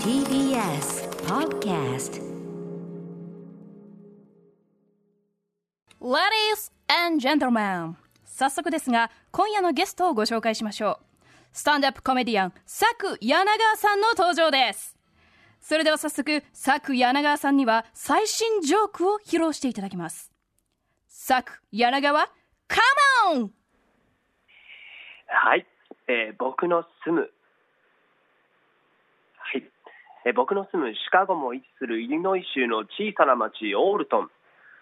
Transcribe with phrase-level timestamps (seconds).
[0.00, 2.22] TBS Podcast.
[6.00, 11.26] Ladies and gentlemen 早速ですが今夜のゲストをご紹介しましょう。
[11.52, 14.96] スタンドアップコメディアン佐久柳川さんの登場です。
[15.60, 20.32] それでは早速佐久柳川さんには最新ジョークを披露していただきます。
[21.10, 22.26] 佐久柳川
[22.68, 22.80] カ
[23.34, 23.50] モン!
[25.26, 25.66] はい、
[26.08, 27.30] えー僕の住む、はい、
[30.26, 34.30] え僕の住むシカゴも位置するイリノイ州の小さな町オールトン。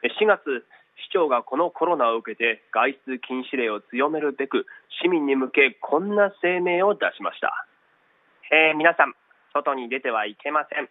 [0.03, 0.65] え4月、
[0.97, 4.65] 市長がこのコロナを受けて外出禁止令を強めるべく
[5.03, 7.67] 市民に向けこんな声明を出しました。
[8.53, 9.13] えー皆さん、
[9.53, 10.89] 外に出てはいけません。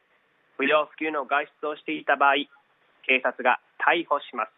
[0.58, 2.46] 不要不急の外出をしていた場合、
[3.08, 4.52] 警察が逮捕します。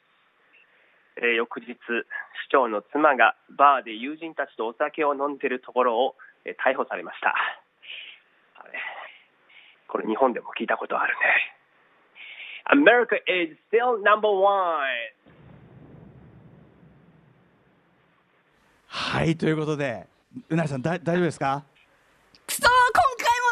[1.16, 1.77] えー翌日、市
[2.52, 7.34] 長の妻がバーで友人たちとお酒を飲んでいるところを、えー逮捕されました。
[9.88, 11.20] これ日本でも聞いたことあるね。
[12.72, 14.81] America is still number one!
[18.88, 20.08] はいということで
[20.50, 21.64] うなりさんだ大丈夫ですか？
[22.47, 22.72] くそー今
[23.17, 23.45] 回も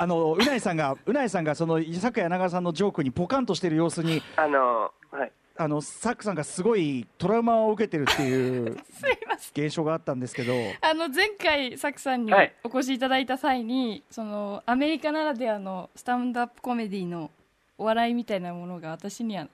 [0.00, 5.32] あのうなりさんがうなりさんがその佐久柳川さんのジョークにポカンとしている様子にあの、はい。
[5.60, 8.78] あのサックさんがすごいトラウマを受けてるっていう
[9.52, 10.52] 現象があったんですけど。
[10.80, 12.54] あの前回サクさんにはい。
[12.62, 17.32] お越しいただいた際に、そのアメリカならではのスタンドアップコメディの
[17.76, 19.48] お笑いみたいなものが私には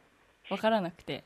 [0.51, 1.25] 分からなくて。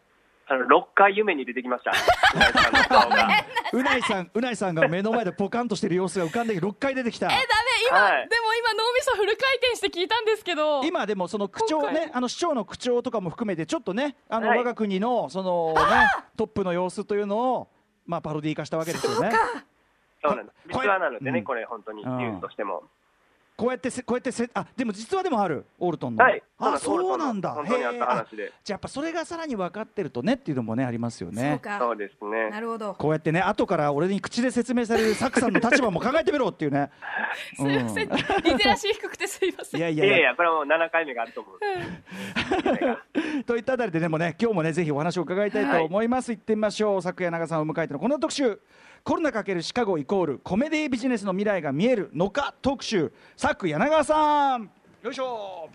[0.51, 1.93] あの6回夢に出てきました。
[3.77, 7.27] うないさんうないさんが目の前でポカンとしてる様子が浮かんで6回出てきた。
[7.27, 7.45] えダメ
[7.91, 8.29] 今、はい。
[8.29, 8.37] で
[8.73, 10.83] 脳みそフル回転して聞いたんですけど。
[10.85, 14.59] 今でもその口調今ねあの市長の口調とかも含めてちょっとねあのはい。
[14.59, 15.83] 我が国のそのね
[16.37, 17.69] トップの様子というのを
[18.07, 19.33] まあパロディ化したわけですよね。
[20.23, 20.73] そうなんです。
[20.73, 21.45] こ実話なのでね、うん。
[21.45, 22.83] これ本当にうんニュースとしても。
[23.59, 26.23] こうやってせこうやってせあでも実話でもあるオールトンの。
[26.23, 26.41] はい。
[26.59, 27.51] あそうなんだ。
[27.51, 28.53] 本当にあったへえあ話で。
[28.63, 31.77] じゃあやっぱそれがさらに分かってるとねっていうのもねありますよそうねか。
[31.81, 32.51] そうですね。
[32.51, 32.95] なるほど。
[32.95, 36.93] こうやってね後から俺に口で説明されるサクさんの立場も考えてみろっていうね。
[37.59, 38.17] すいません、うん。
[38.45, 39.81] リテラシー低くてすいません。
[39.81, 40.15] いやいやいや。
[40.15, 41.59] いやいや、これはもう7回目があると思う。
[43.43, 47.03] といったあたりででもね今日もねぜひお話を伺いたいと思います、行ってみましょう。
[47.03, 48.61] 昨夜長さんを迎えてのこの特集
[49.09, 53.11] コロナ×シカゴイコールコメディビジネスの未来が見えるのか特集。
[53.39, 54.71] 昨柳川さん。
[55.03, 55.71] よいしょ。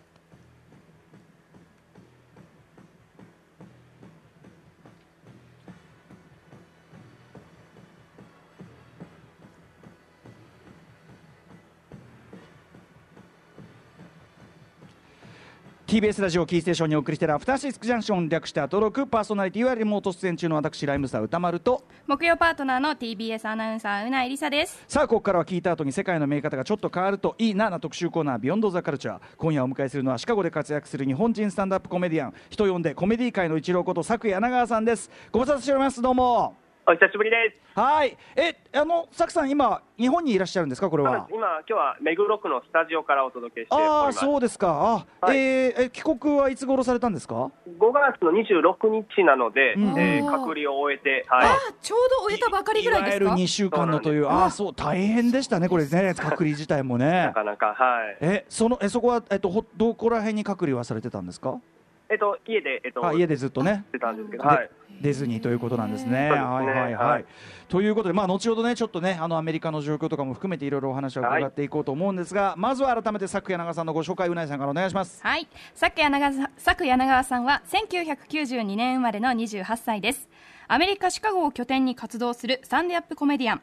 [15.94, 21.84] TBS ラジオキーステーションにお送りしているアフターシックスジャンクション略してアトロクパーソナリティはリモート出演中の私ライムスター歌丸と。
[22.08, 24.84] 木曜パートナーの TBS アナウンサーうないりさです。
[24.88, 29.22] さあここからは聞いた後に世界の見え方がちょっと変わるといいなな特集コーナービヨンドザカルチャー。
[29.38, 35.12] 今夜お迎えするのはシカゴで活躍する日本人スタンドアップコメディアン人呼んでコメディ界の一郎こと佐久柳川さんです。
[35.32, 36.02] ご無沙汰しております。
[36.02, 37.36] どうもお久しぶりで
[37.74, 37.80] す。
[37.80, 38.18] はい。
[38.36, 40.90] えあの佐久さん今日本にいらっしゃるんですか？
[40.90, 41.28] これは。
[41.32, 44.20] 今、今日は目黒区のスタジオからお届けしておりああます。
[44.20, 45.06] そうですか。
[45.22, 45.38] あ、はい。
[45.38, 47.36] えーえ帰国はいつ頃されたんですか
[47.80, 49.98] ？5月の26日なので、うん。
[49.98, 53.24] えー隔離を終えて、はい、あちょうど終えたばかりぐらいですか？
[53.24, 57.28] いわゆる2週間のというそうああそう大変でしたねこれね隔離自体もね。
[57.32, 58.18] なかなか、はい。
[58.20, 61.56] えそのえそこはえっとほどこら辺に隔離はされてたんですか？
[62.10, 63.86] えっと、家で、えっと、あ家でずっとね。
[63.88, 64.70] してたんですけど、ではい。
[65.02, 66.30] 出ずにということなんですね。
[66.30, 66.94] はいはいはい。
[66.94, 67.26] はい。
[67.68, 75.22] ということで、まあ、後ほどね、ちょっとね、あのアメリカの状況とかも含めて、いろいろお話を伺っていこうと思うんですが、まずは改めて、昨夜長さんのご紹介、うないさんからお願いします。
[75.24, 75.48] はい。
[75.80, 80.30] 佐久柳川さん佐久柳川さんは1992年生まれの28歳です。
[80.68, 83.62] アメリカ・シカゴを拠点に活動するスタンドアップコメディアン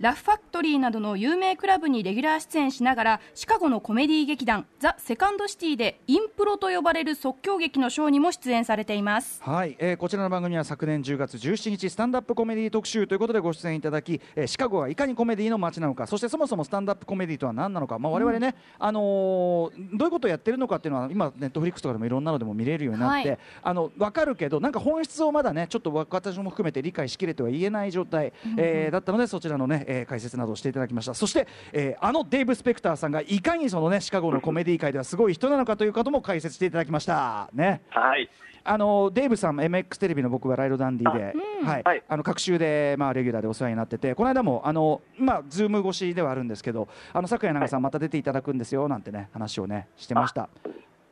[0.00, 9.42] ラフファクトリーなどの有名クラブにレギュラー出演しながらシカゴのコメディ劇団ザ・セカンドシティでインプロと呼ばれる即興劇のショーにも出演されています。
[9.42, 23.38] はい、えーこちらの番組は昨年10月17日スタンドアップコメディ特集ということでご出演いただき、えーシカゴがいかにコメディの街なのかそしてそもそもスタンドアップコメディとは何なのか、まあ、我々ね、あのーどういうことをやってるのかっていうのは今ネットフリックスとかでもいろんなのでも見れるようになって、はい。
[23.62, 37.82] あの分かるけどなんか本質をまだねちょっと私も含めて理解しきれては言えない状態、えーだったのでそちらのね、えー解説などをしていただきましたそして、えーあのデーブ・スペクターさんがいかにそのねシカゴのコメディ界ではすごい人なのかということも解説していただきましたね。
[37.90, 38.28] はい。
[38.64, 41.34] あのデーブさん、MX テレビのバラいろダンディで、
[41.64, 50.50] はいはいあの各週で、まあ、レギュラーでお世話になってて、この間も、あのまあ、ズーム越しではあるんですけど、あのサク柳川さん、また出ていただくんですよなんてね、話をね、してました。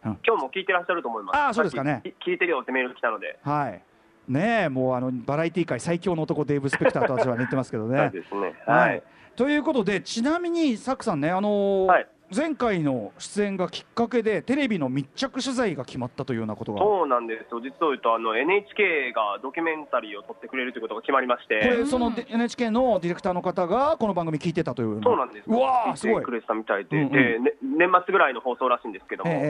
[0.02, 1.36] 今日も聞いてらっしゃると思います。
[1.36, 3.38] あーそうですかね聞いてるよってメール来たので。
[3.42, 3.82] はい
[4.28, 8.10] ねえもうあのバラエティー界最強の男デーブ・スペクターと私は言ってますけどね。
[8.12, 8.54] そうですね。
[8.66, 8.98] ははい。
[8.98, 9.02] い。
[9.36, 12.06] ということでちなみにサクさんねあのーはい。
[12.34, 16.80] 前回の出演がきっかけでテレビの密着取材が決まったというようなことが。
[16.80, 26.16] こそうなんですよ、実を言うとあの NHK がドキュメンタリーを撮ってくれるということが決まりまして、れそので NHK のディレクターの方がこの番組聞いてたというよそうなんですうわーすごい。
[26.16, 27.12] 聞いてくれてたみたいで、うんうん。
[27.12, 29.44] でね年末ぐらいの放送らしいんですけども、ええええ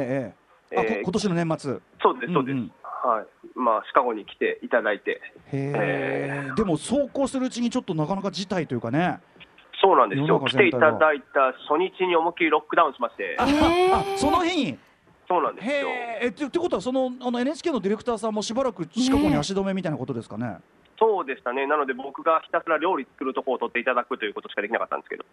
[0.74, 0.78] ええ。
[0.78, 1.78] あこえー今年の年末。
[2.02, 2.72] そうです、そうです、うんうん
[3.06, 3.26] はい。
[3.54, 5.20] まあ、シカゴに来ていただいて、
[5.52, 9.20] へえでも走行するうちにちょっとなかなか事態というかね。
[9.82, 14.78] そうなんですよ、来ていただいた初日に思いっきりロックダウンしまして、あその日に？
[15.28, 15.72] そうなんですよ。
[15.72, 20.56] へええってことはそのあの NHK のディレクターさんもしばらくシカゴに足止めみたいなことですかね？
[20.98, 25.24] そうでしたね、なので僕がひたすら料理作るとこを撮っていただくということしかできなかったんですけど、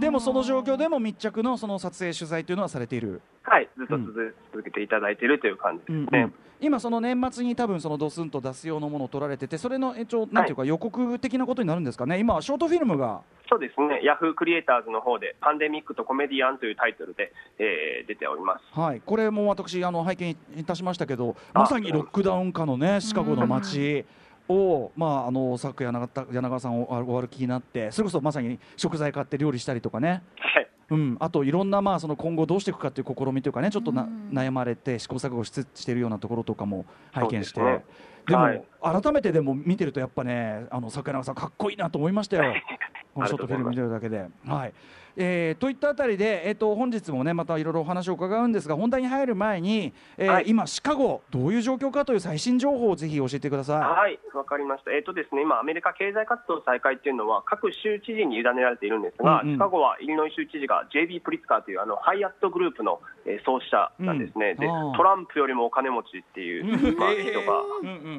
[0.00, 3.20] でもその状況でも密着のその撮影取材というのはされている。
[3.42, 6.30] はい、ずっと続,、続けていただいているという感じですね。
[6.60, 12.18] 今その年末に多分そのドスンと出す用のものを取られててそれの一応なんていうか予告的なことになるんですかね？
[12.18, 13.22] 今ショートフィルムが。
[13.48, 18.78] そうですね、ヤフークリエイターズの方で、パンデミックとコメディアンというタイトルで、えー出ております。
[18.78, 19.00] はい。
[19.04, 24.04] これも私あの拝見いたしましたけどあまさにロックダウン下のねシカゴの街
[24.50, 30.22] をまああのさっき柳川さんおお歩きになってそれこそまさに食材買って料理したりとかね。
[30.38, 30.68] はい。
[30.90, 37.60] うん、あといろんなまあその今後どうしていくかという試みというかねちょっとな、うん悩まれて試行錯誤しつしているようなところとかも拝見して。
[37.60, 37.84] ですね。
[38.26, 38.62] でも、はい。
[39.02, 42.54] 改めてでも見てるとやっぱねあの桜永さんかっこいいなと思いましたよ
[43.14, 44.26] このショートフィルム見てるだけで。
[44.46, 44.72] はい。
[45.16, 50.44] えーといったあたりで、えー、と本日もねまたいろいろお話を伺うんですが本題に入る前に、えーはい。
[50.46, 54.92] 今シカゴどういう状況かという最新情報をぜひ教えてくださはい、わかりました。
[54.92, 59.54] えっ、とですね、今アメリカ経済活動再開っていうのは各州知事に委ねられているんですが、うんうん。
[59.54, 64.54] シカゴはイリノイ州知事が JB プリツカーというあのハイアットグループの、えー創始者なんですね。
[64.54, 64.72] でうん。
[64.72, 66.64] あートランプよりもお金持ちっていう、
[66.96, 67.60] まあ、人が。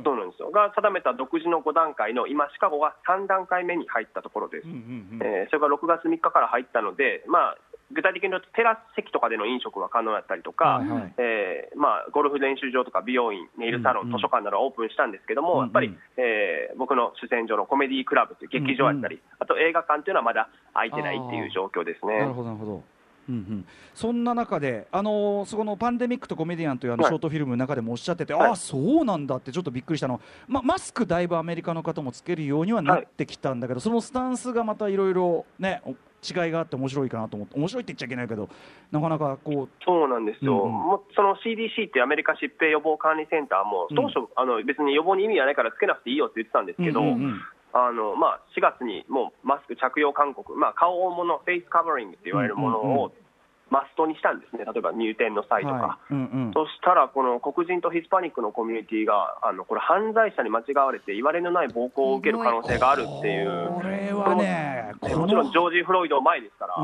[0.03, 0.51] そうなんですよ。
[0.51, 4.67] が定めた独自の5段階の今、シカゴが3段階目に入ったところです。
[4.67, 7.57] うんうんうんえーそれが6月3日から入ったので、まあ、
[7.93, 11.13] 具体的に言うとテラス席とかでの飲食が可能だったりとか、はいはい。
[11.17, 14.17] えーまあ、ゴルフ練習場とか美容院、ネイルサロン、うんうん。
[14.17, 15.65] 図書館などがオープンしたんですけども、うんうん。
[15.65, 22.19] やっぱり、えー僕の主戦場のコメディークラブという劇場やったり、あと映画館というのはまだ開いてないっていう状況ですね。
[22.19, 22.83] なるほどなるほど。
[23.29, 27.11] うんうん、そんな中で、あのーそこのパンデミックとコメディアンというあのはい。
[27.11, 28.49] ショートフィルムの中でもおっしゃってて、はい。
[28.49, 38.49] ああ、そうなんだってちょっとびっくりしたの、ま、マスクだいぶアメリカの方もつけるようにはなってきたんだけど、そのスタンスがまたいろいろね、お違いがあって面白いかなと思って、面白いって言っちゃいけないけど、
[38.91, 40.71] なかなかこそうなんですよ、うんうん。
[40.71, 47.41] もうその CDC っていうアメリカ疾病予防管理センターも、当初、あの別に予防に意味はないからつけなくていいよって言ってたんですう、けど、うんうんうん
[47.73, 53.13] あのまあ、4月にもうマスク着用勧告、まあ、顔もの、フェイスカバーリングって言われるものを
[53.71, 55.73] マストにしたんですね、例えば入店の際とか。
[55.73, 56.13] はい。
[56.13, 56.51] うんうん。
[56.53, 66.83] そしたら、この黒人とヒスパニックのコミュニティが、あのこれ、犯罪者に間違われて、言われのない暴行を受ける可能性があるっていう、これはね、こもちろんのジョージ・フロイド前ですから、こ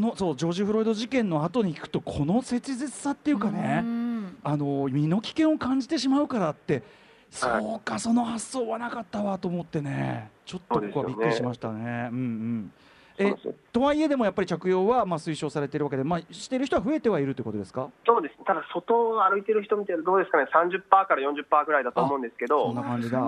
[0.00, 3.82] のそうジョージ・フロイド事件の後に聞くと、この切実さっていうかね。
[3.84, 4.38] うん。
[4.42, 6.82] あの身の危険を感じてしまうからって、
[7.30, 12.08] そうか、その発想はなかったわと思ってね、ちょっとここはびっくりしましたね。
[12.10, 12.72] うんうん。
[13.20, 13.34] え
[13.72, 17.90] とはいえでもやっぱり着用はまあ推奨されているわけで、まあ、している人は増えてはいるということですか？
[18.06, 18.34] そうです。
[18.44, 22.66] ただ、外を歩いてる人見てどうですかね、30%から40%ぐらいだと思うんですけど。
[22.66, 22.82] そんな。
[22.82, 23.20] 感じだ。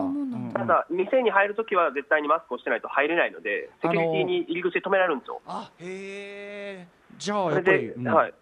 [0.55, 5.41] ただ、店に入るときは絶対にマスクをしてないと入れないので、セキュリティに入り口で止められるんですよ。
[5.47, 6.87] あへえ
[7.19, 8.05] じゃあやっぱり、うん。
[8.07, 8.35] はい、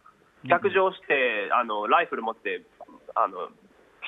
[0.45, 2.63] 逆上してあの、ライフル持って
[3.15, 3.49] あの、うん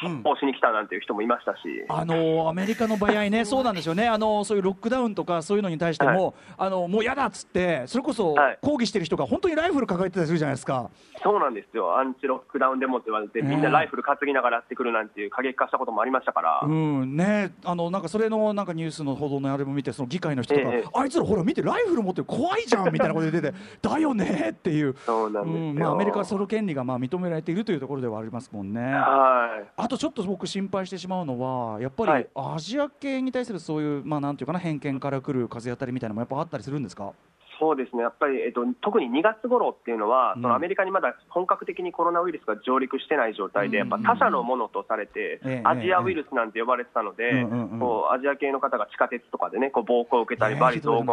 [0.01, 8.59] 発砲しに来たなんていう人もいましたし、あのアメリカの場合ね、 そうなんですよね、あのそういうロックダウンとかそういうのに対しても、あのもう嫌だっつって、それこそはい。
[8.63, 10.91] 抗議してる人が本当にライフル抱えてたりするじゃないですか。
[11.23, 17.17] そうなんですよ、アンチロックダウンデモって言われて、みんなライフル担ぎながらやってくるなんていう過激化したこともありましたから、うん。
[17.17, 20.85] ね、あのなんかそれのなんかニュースの報道のあれも見て、その議会の人とか、ええ。
[20.95, 25.63] あいつらほら、見て、ライフル持ってる怖いじゃんみたいなこと言ってて、 だよねっていう、そうなんですよ。
[25.63, 25.79] うん。
[25.79, 28.81] まあ、アメリカはその権利がまあ認められているというところではありますもんね。
[28.81, 29.69] はい。
[29.77, 32.29] あとちょっと僕、心配してしまうのは、やっぱりはい。
[32.35, 37.13] アジア系に対するそういう、まあ、なんていうかな、偏見からくる風当たりみたいなのもやっぱあったりするんですか？
[37.59, 40.43] そうですね、やっぱり、えっと、特に2月頃っていうのは、うん。
[40.43, 45.63] そのアメリカにまだ本格的にコロナウイルスが上陸してない状態で、やっぱ他者のものとされて、ええ。
[45.65, 51.07] アジアウイルスなんて呼ばれてたので、うんうんうんこうアジア系の方が地下鉄とかでね、こう暴行を受けたり、ええ罵詈雑言、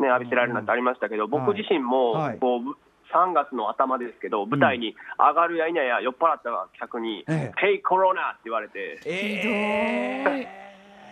[0.00, 2.38] ね、浴びせられるなんてありましたけど、僕自身も、はい。
[2.38, 2.76] こう
[3.12, 7.60] 3月の頭ですけど、舞台に上がるや否や、酔っ払った客に、ええ。
[7.60, 10.67] Hey コロナって言われて、えー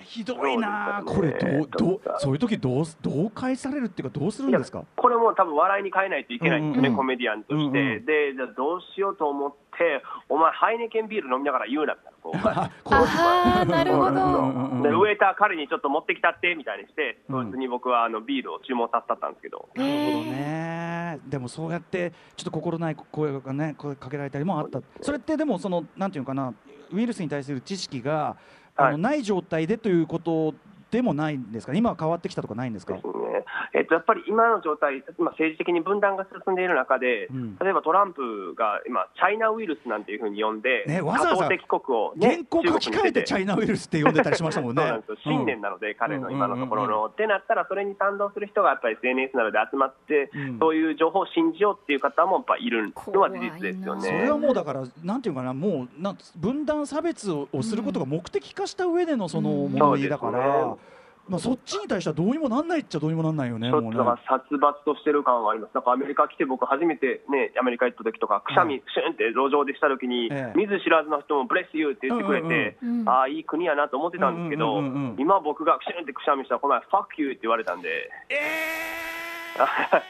[0.06, 4.84] ひどいな、これどうどうそういう時どうすどう返されるっていうかどうするんですか？
[4.94, 7.72] これも多分笑いに変えないといけないんですよね、うんうんコメディアンとして、うんうん
[8.06, 14.10] でじゃあどうしようと思って、お前、ハイネケンビール飲みながら言うなみたいな、こう あなるほど。
[14.82, 17.42] でウェイター、彼にちょっと持ってきたってみたいにして、うん。
[17.44, 24.80] そいつに僕はあのビールを注文させたったんですけど、なるほどね、でもそうやってちょっと心ない声がね声かけられたりもあった。
[25.00, 26.54] それってでもそのなんていうのかな
[26.92, 28.36] ウイルスに対する知識が
[28.76, 30.54] あの、ない状態でということ
[30.96, 31.74] でもないんですか？
[31.74, 32.94] 今は変わってきたとかないんですか？
[32.94, 33.12] ですね。
[33.74, 37.58] えっと、やっぱり今の状態、今、政治的に分断が進んでいる中で、うん。
[37.58, 44.82] 例えばトランプが今、チャイナウイルスなんていうふうに呼んで、ねわざわざ多国国を、ね原、稿書き換えてチャイナウイルスって呼んでたりしましたもんね。
[44.82, 45.16] そうなんですよ。
[45.24, 47.00] 信念なので、彼の今のところうんうんうん。
[47.02, 47.06] の。
[47.06, 50.58] ってなったら、それに賛同する人がやっぱり SNS などで集まって、うん。
[50.58, 54.02] そういう情報を信じようっていう方もやっぱいるのは事実ですよね。
[54.02, 59.72] それはもうだから、なんていうかな、もうなん分断、差別ををすることが目的化した上でのそのうん。
[59.72, 60.76] 問題だから、
[61.28, 63.98] まあ、そっちに対してはどうにもなんないっちゃどうにもなんないよね、ちょっもうね。
[63.98, 65.74] とだから殺伐としてる感はあります。
[65.74, 70.58] なんかアメリカ来て僕初めてね、アメリカ行った時とか、くしゃみ、シュンって路上でした時に、ええ。
[70.58, 72.88] 見ず知らずの人もブレスユーって言ってくれてうん。
[72.88, 73.00] うん。
[73.00, 78.10] うん、ああ、いい国やなと思ってたんですけどうんうんうんうん、今僕がシュンってくしゃみしたら、この前、ファックユーって言われたんで、
[79.54, 80.02] それは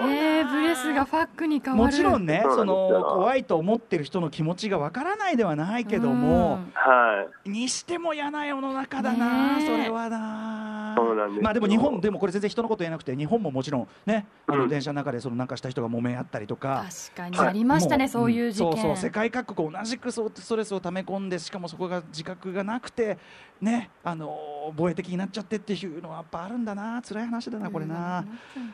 [0.00, 1.84] えー、ブレスがファックに変わる。
[1.84, 2.74] もちろんね、その
[3.14, 7.50] 怖いと思ってる人の気持ちがわからないではないけども、はい。
[7.50, 9.66] にしても嫌な世の中だな、ねえ。
[9.66, 10.94] それはな。
[11.26, 11.42] ですよ。
[11.42, 14.68] まあでも日本でもこれ全然人のこと言えなくて日本ももちろんねあのうん。
[14.68, 16.84] 電車の中でそのなんかした人が揉め合ったりとか、
[17.16, 17.38] 確かに。
[17.38, 23.18] ありましたね、もそういう事件、そうそう世界各国同じくそうストレスを溜め込んでしかもそこが自覚がなくて
[23.60, 28.24] ねあの防衛的になっちゃってっていうのはやっぱあるんだな辛い話だなこれな。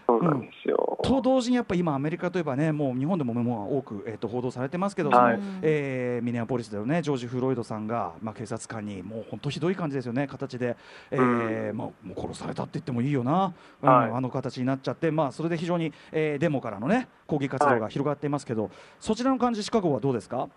[0.06, 0.98] そうなんですよ。
[1.02, 5.40] と同時にやっぱ今アメリカといえばねもう日本でももう多く、えー、と報道されてますけど、はい。
[5.62, 10.76] えーミネアポリスでのねジョージ・フロイドさんが、まあ、警察官にもう本当ひどい感じですよね形で、
[11.10, 11.76] えーうん。
[11.76, 14.10] まあ、もう殺されたって言ってもいいよな、うんはい。
[14.10, 20.48] あの形になっちゃって、まあ、それで非常に、えーデモからのね抗議活動が広がっていますけど、そちらの感じシカゴはどうですか？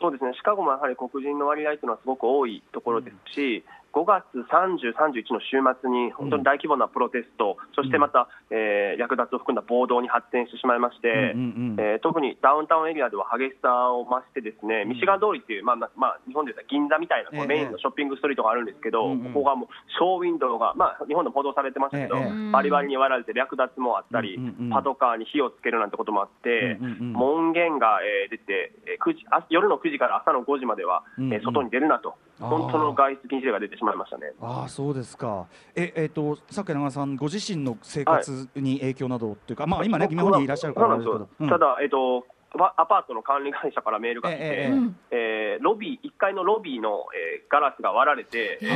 [0.00, 3.64] そうですね、シカゴもやはり黒人の割合というのはすごく多いところですし、
[3.94, 11.80] 5月30、31の週末に本当に大規模なプロテスト、そしてまた、えー略奪を含んだ暴動に発展してしまいまして、うんうんうん。
[11.80, 19.32] えー特にダウンタウンエリアでは激しさを増して、ですねミシガン通りっていう、まあまあまあ、日本で言ったら銀座みたいなこメインのショッピングストリートがあるんですけど、うんうん。
[19.32, 22.50] ここがもうショーウィンドウが、まあ、日本でも報道されてましたけど、ええ。
[22.50, 24.70] バリバリに割られて略奪もあったり、うんうんうん。
[24.70, 31.34] パトカーに火をつけるなんてこともあって、うんうんうん門限が、えー出て、えー9時あ夜の9時から朝の5時までは、うんうん。
[31.34, 34.32] えー外に出るなと、本当の外出禁止令が出てしまいましたね。
[34.40, 35.46] ああそうですか。
[35.74, 41.48] ええー、と佐久長さんご自身の生活に影響などっていうか、まあ今ね日本にいらっしゃるからですけど、うん。
[41.48, 42.26] ただ、えっと、
[42.58, 44.72] アアパートの管理会社からメールが来て、え
[45.10, 48.66] ええーロビー1階のロビーの、えーガラスが割られて、え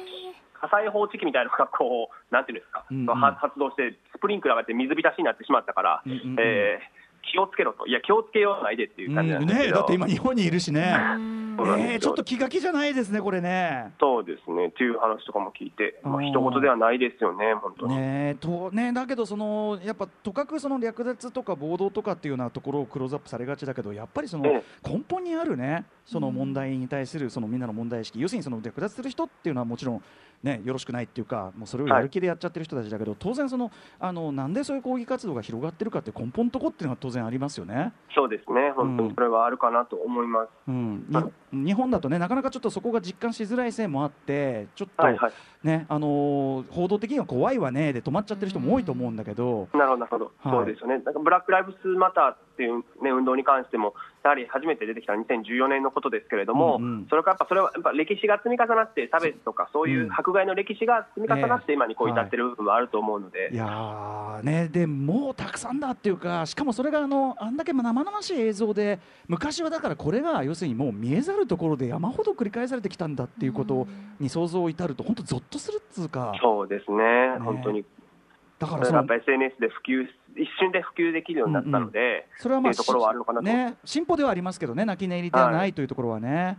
[0.00, 0.04] ー。
[0.60, 3.06] 火災報知器みたいなのがこう、なんていうんですか、うんうん。
[3.06, 6.36] は発動して、スプリンクラーがあって水浸しになってしまったから、うんうんうん。
[6.40, 10.96] えー気をつけろと、いや、気をつけようないでっていう感じなんですけど、ねだって今日本にいるしね、
[11.54, 13.92] えー、ちょっと気が気じゃないですねこれね。
[14.00, 17.96] そうですね、っていう話とかも聞いて、まあ、一言ではないですよね、本当に。
[17.96, 30.02] ねとね、だけどそのやっぱとかくその略奪とか暴動とかっていうようなところをクローズアップされがちだけどやっぱりそのえ根本にあるねその問題に対するそのみんなの問題意識、要するにその略奪する人っていうのはもちろん
[30.44, 37.92] ねよろしくないっていうかもうそれをやる気でやっちゃってる人たちだけど、当然そのあのなんでそういう抗議活動が広がってるかって根本のとこっていうのは当然ありますよね。
[38.14, 40.48] そうですね、本当にそれはあるかなと思います。
[40.68, 41.24] うん、はい
[41.54, 45.32] に日本だとねなかなかちょっとそこが実感しづらいせいもあってちょっと、はいはい、
[45.62, 50.52] ねあのー報道的には怖いわねで止まっちゃってる人も多いと思うんだけど、なるほど、なるほど、はい。
[50.52, 57.06] そうですよね、なんかブラック・ライブスマターっていう、ね、運動に関しても、やはり初めて出てきた2014年のことですけれども、うんうん。
[57.10, 68.98] それからやっぱそれはやっぱ歴史が積み重なって、差別とか、そういう迫害の歴史が積み重なって、今にこう至ってる部分もあると思うので、いやーねでもうたくさんだっていうかしかもそれがあのあんだけ生々しい映像で
[69.28, 73.86] 昔はだからこれが要するにもう見えざるところで山ほど繰り返されてきたんだっていうこと
[74.20, 76.32] に想像を至ると本当ゾッとするっつうか。
[76.42, 77.84] そうですね、本当に、
[78.58, 83.44] だからやっぱ SNS で普及、一瞬で普及できるようになったので、それはまあっていうところはあるのかなと。
[83.44, 86.58] ね、進歩ではありますけどね、泣き寝入りではないというところはね。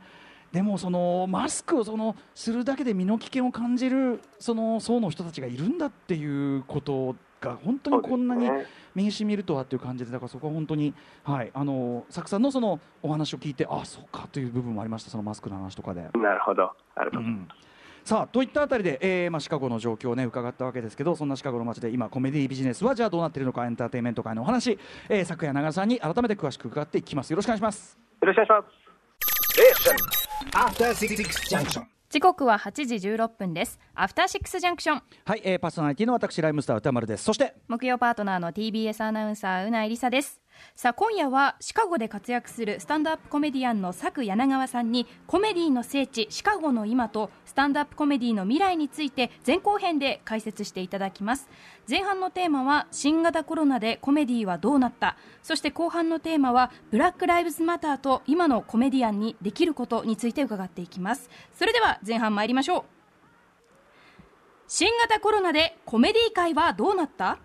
[0.56, 8.50] でもそのマスクをそのするだけで身の危険を感じるその層の人たちがいるんだっていうことが本当にこんなに
[8.96, 10.94] 身にしみるとはっていう感じでだからそこは本当に
[11.26, 16.04] はいあのサクさんのそのお話を聞いてあそうかという部分もありましたそのマスクの話とかで。
[16.04, 17.20] なるほど、なるほど。
[17.20, 17.50] うん
[18.06, 24.78] さあといったあたりで、えーまあ、シカゴの状況を、ね、伺ったわけですけどそんなシカゴの街で今コメディビジネスはじゃあどうなっているのかエンターテインメント界のお話、
[25.10, 30.25] えー、昨夜長さんに改めて詳しく伺っていきますよろしくお願いしますよろしくお願いします。
[30.52, 31.16] After Six
[31.50, 31.84] Junction.
[32.10, 33.80] 時刻は8時16分です。
[33.94, 37.24] アフターシックスジャンクションはい、えー、パーソナリティの私ライムスター歌丸です。
[37.24, 40.42] そして木曜パートナーの TBS アナウンサーうないりさです
[40.76, 51.50] さあ今夜はシカゴで活躍するスタンドアップコメディアンの佐久柳川さんにコメディの聖地シカゴの今とスタンドアップコメディの未来について前後編で解説していただきます。
[51.90, 61.30] 前半のテーマは新型コロナでコメディはどうなったそして後半のテーマはブラック・ライブズ・マターと今のコメディアンにできることについて伺っていきます。
[61.54, 62.84] それでは前半参りましょう。
[64.68, 67.38] 新型コロナでコメディ界はどうなった？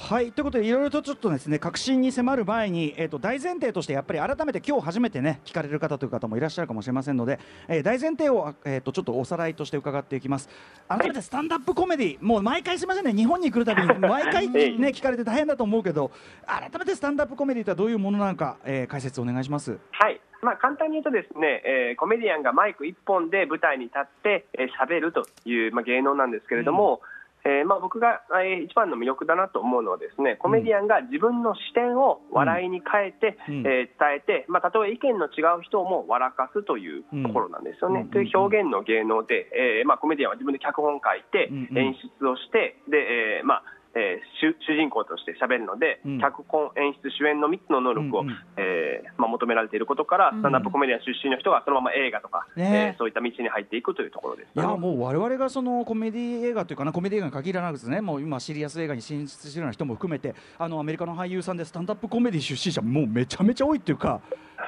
[0.00, 10.48] はいということでいろいろとちょっとですね確信に迫る前に、えー、と大前提としてやっぱり改めて今日初めてね聞かれる方という方もいらっしゃるかもしれませんので、えー大前提を、えー、とちょっとおさらいとして伺っていきます。
[10.88, 16.10] 改めてスタンドアップコメディもう毎回すみませんね日本に来るたびに 毎回ね聞かれて大変だと思うけど
[16.46, 19.78] 改めてスタンドアップコメディとはどういうものなのか、えー解説お願いします。
[19.90, 20.20] はい。
[20.40, 27.00] まあ、簡単に言うとですね、えーコメディアンがマイク1本で舞台に立って喋、えー喋るという、まあ、芸能なんですけれども、
[27.48, 33.66] えーまあ、僕が、えー一番の魅力だなと思うのはですねコメディアンが自分の視点を笑いに変えて、うん。
[33.66, 38.02] えー伝えて、まあ、たとえ意見の違う人も笑かすというところなんですよね。
[38.02, 39.48] うんという表現の芸能で、
[39.80, 46.20] えーまあ、コメディアンは自分で脚本書いて演出をしてで、えーまあえー主主人公として喋るので、うん。
[46.20, 48.36] 脚本、演出、主演の3つの能力を、うんうん。
[48.56, 52.92] えーまあ、求められていることから、スタンダップコメディアン出身の人がそのまま映画とか、ね。
[52.92, 64.20] えーそういった道に入っていくというところです、いやもう我々がそのコメディ映画というかなコメディ映画に限らなくですねもう今シリアス映画に進出しているような人も含めてあのアメリカの俳優さんでスタンダップコメディ出身者もうめちゃめちゃ多いっていうか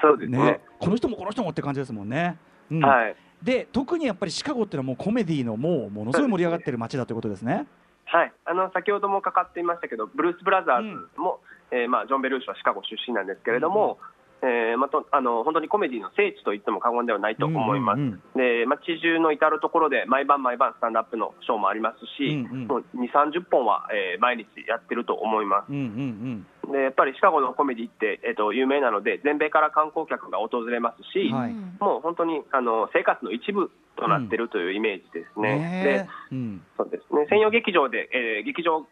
[0.02, 0.38] そうですね。
[0.38, 0.60] ね。
[0.78, 2.38] この人もこの人もって感じですもんね。
[2.70, 2.84] うん。
[2.84, 3.16] はい。
[3.42, 7.66] で特にやっぱりシカゴっていうのはもうコメディのもうものすごい盛り上がってる街だということですね。
[8.11, 11.38] はい、あの先ほどもかかっていましたけど、ブルース・ブラザーズも、
[11.71, 13.99] えーまあ、ジョン・ベルーシはシカゴ出身なんですけれども、
[14.43, 17.99] えーまあ、とあの本当にコメディの聖地と言っても過言ではないと思います。
[17.99, 18.07] うん。
[18.09, 22.67] うんで街中の至る所で毎晩毎晩スタンダップのショーもありますし、うんうん。
[22.67, 26.60] もう2、30本は、えー毎日やってると思いまうんうんす。
[26.72, 31.52] でやっぱりシカゴのコメディって、えー、と有名なので、全米から観光客が訪れますし、うんはい。
[31.80, 36.08] もう本当にあの生活の一部となっているというイメージですね。
[36.32, 36.62] うん。
[36.76, 37.26] そうですね。
[37.28, 38.86] 専用劇場で、えー劇場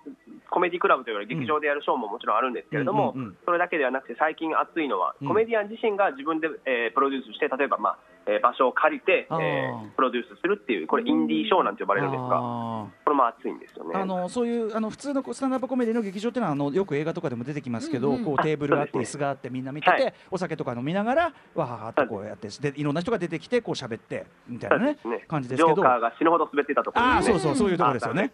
[0.51, 5.29] コメディクラブというより劇場でやるショーももちろんあるんですけれども、それだけではなくて最近熱いのは、うん。
[5.29, 13.95] コメディアン自身が自分で、えープロデュースして例えば、まあえー場所を借りて、えープロデュースするっていうこれインディーショーなんて呼ばれるんですがあこれも熱いんですよね。
[13.95, 25.25] ーあのそういうあの普通のスタンダップコメディの劇場っていうのはあのよく映画とかでも出てきますけど、うんうんこうテーブルがあって椅子があってみんな見てて、はいお酒とか飲みながらわははっとこうやってでいろんな人が出てきてこう喋ってみたいなねね。
[25.27, 25.75] 感じですけど。
[25.75, 27.23] ジョーカーが死ぬほど滑っていたところああ。
[27.23, 28.31] そうそうそういうところですよね。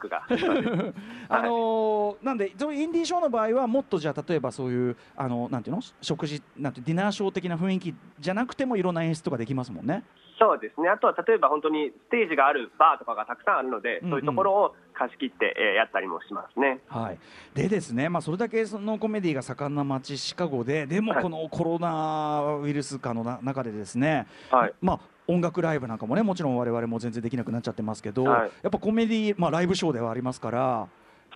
[1.28, 5.83] あ のーなんでそういうインディーショーの場合はもっとじゃあ例えばそういうあのなんていうの？
[6.00, 10.05] 食事なんてディナーショー的な雰囲気じゃなくてもいろんな演出とかできますもんね。
[10.37, 14.11] そうですね、あとは例えば本当にステージがあるバーとかがたくさんあるので、うんうん。
[14.11, 16.81] そういうところを貸し切って、えーやったりもしますね。
[16.88, 17.18] はい、
[17.55, 21.23] でですね、まあ、それだけそのコメディが盛んな街シカゴででもはい。
[21.23, 24.75] このコロナウイルス禍のな中でですね、はい。
[24.81, 28.51] まあ、音楽ライブなんかもねもちろん我々も全然できなくなっちゃってますけど、はい。
[28.62, 30.88] やっぱコメディ、まあ、ライブショーではありますから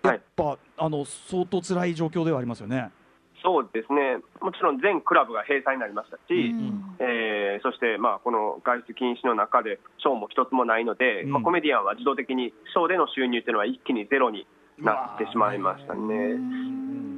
[0.03, 2.91] やっぱ、あの相当辛い状況ではありますよね。
[3.41, 6.95] そうですね、もちろん全クラブが閉鎖になりましたし、うん。
[6.99, 11.31] えーそして、まあ、この外出禁止の中で、ショーも一つもないので、うん。
[11.31, 14.47] まあ、コメディアンは自動的にショーでの収入というのは一気にゼロに
[14.81, 16.37] なってしまいましたね。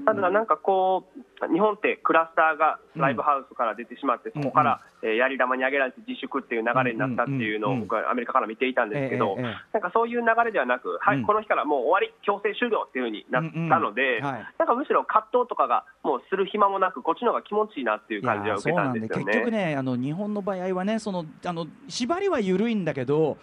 [0.06, 4.43] ただ、なんかこう、日本ってクラスターがライブハウスから出てしまって、うん。
[4.43, 19.34] そこから、えーやり玉に上げられて自粛っていう流れになったっていうのを僕はアメリカから見ていたんですけど、なんかそういう流れではなく、はい、うんこの日からもう終わり、強制終了っていうふうになったので、なんかむしろ葛藤とかがもうする暇もなく、こっちの方が気持ちいいなっていう感じは受けたそうなんんでですよね。
[19.34, 23.38] 結局ねあの日本の場合はねそのあの縛りは緩いんだけど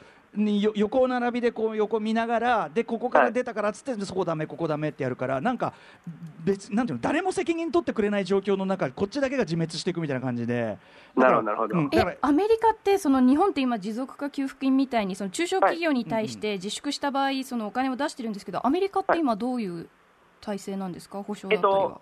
[0.75, 5.75] 横並びでこう横見ながらでここから出たからっつって、そこダメここダメってやるからなんか
[6.45, 10.79] 別なんていうの誰も責任取ってくれない状況の中こっちだけが自滅していくみたいな感じで。
[11.17, 11.79] なるほどなるほど。
[11.79, 19.89] うんアメリカってその日本って今持続化給付金みたいにその中小企業に対して自粛した場合そのお金を出してるんですけどアメリカって今どういう
[20.41, 21.23] 体制なんですか？
[21.23, 21.83] 保証だえったっりは。
[21.83, 22.01] と、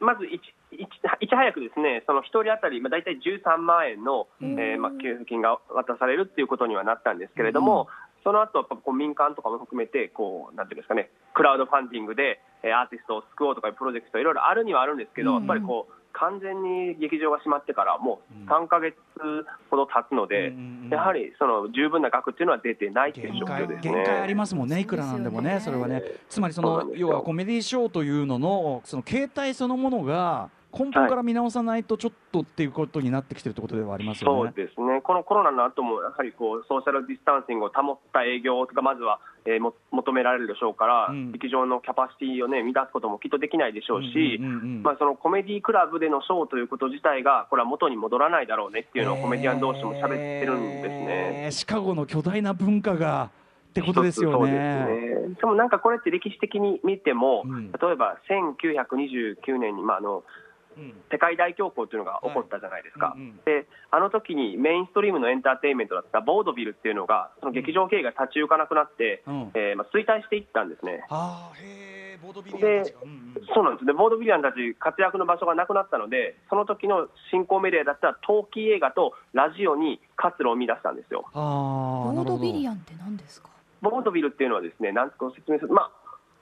[0.00, 0.24] まず
[0.72, 0.86] い
[1.26, 4.58] ち早くですね、その1人当たり、まあ、大体13万円の、うん。
[4.60, 7.88] えーまあ、給付金が渡されるっていうことにはなったんですけれども、
[8.24, 15.36] その後やっぱこう民間とかも含めてこう、なんていうんですかね、クラウドファンディングで、えーアーティストを救おうとかいうプロジェクト、いろいろあるにはあるんですけど、うん。
[15.38, 18.96] やっぱりこう完全に劇場が閉まってからもう3か月
[19.70, 20.52] ほど経つので、
[20.90, 23.94] やはりその十分な額っていうのは出てないっていう状況限界ですね。
[23.94, 34.52] 限界ありますもんね、いくらなんでもね、それはね、つまりその要はコメディーショーというののその形態そのものが根本から見直さないとちょっとっていうことになってきてるってことではありますよね。
[34.54, 41.32] そうですね、このコロナの後もやはりこうソーシャルディスタンシングを保った営業がまずは、えーも求められるでしょうから、うん。
[41.32, 44.38] 劇場のキャパシティをね、満たすこともきっとできないでしょうし、
[44.98, 51.42] そのコメディクラブでのショーということ自体が、これは元に戻らないだろうねっていうのをコメディアン同士も喋ってるんですね。
[51.44, 53.30] えーシカゴの巨大な文化が
[53.70, 54.52] ってことですよね。
[54.52, 55.34] ですね。
[55.40, 57.72] でもなんかこれって歴史的に見ても、うん。
[57.72, 60.22] 例えば1929年に、まあ、あのうん
[61.10, 63.36] 世界大恐慌というのが起こったじゃないですか、はいうんうん。
[63.44, 69.50] であの時にメインストリームのエンターテインメントだったボードビルっていうのが、その劇場経営が立ち行かなくなって、うん。
[69.54, 71.04] えーまあ、衰退していったんですね。
[71.08, 73.00] あーへーボードビリヤードたちが。
[73.02, 73.18] うんうん
[73.54, 73.86] そうなんです。
[73.86, 81.24] でボードビリアンたち、活躍の場所がなくなったので、その時の新興メディアだった陶器映画とラジオに活路を生み出したんですよ。
[81.32, 83.48] あボードビリアアンって何ですか？
[83.80, 85.90] ボードビルっていうのはですね、なんと説明する、まあ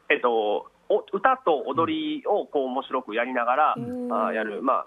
[0.08, 4.12] えっと、お歌と踊りをこう面白くやりながら、うん。
[4.12, 4.86] あーやる、ま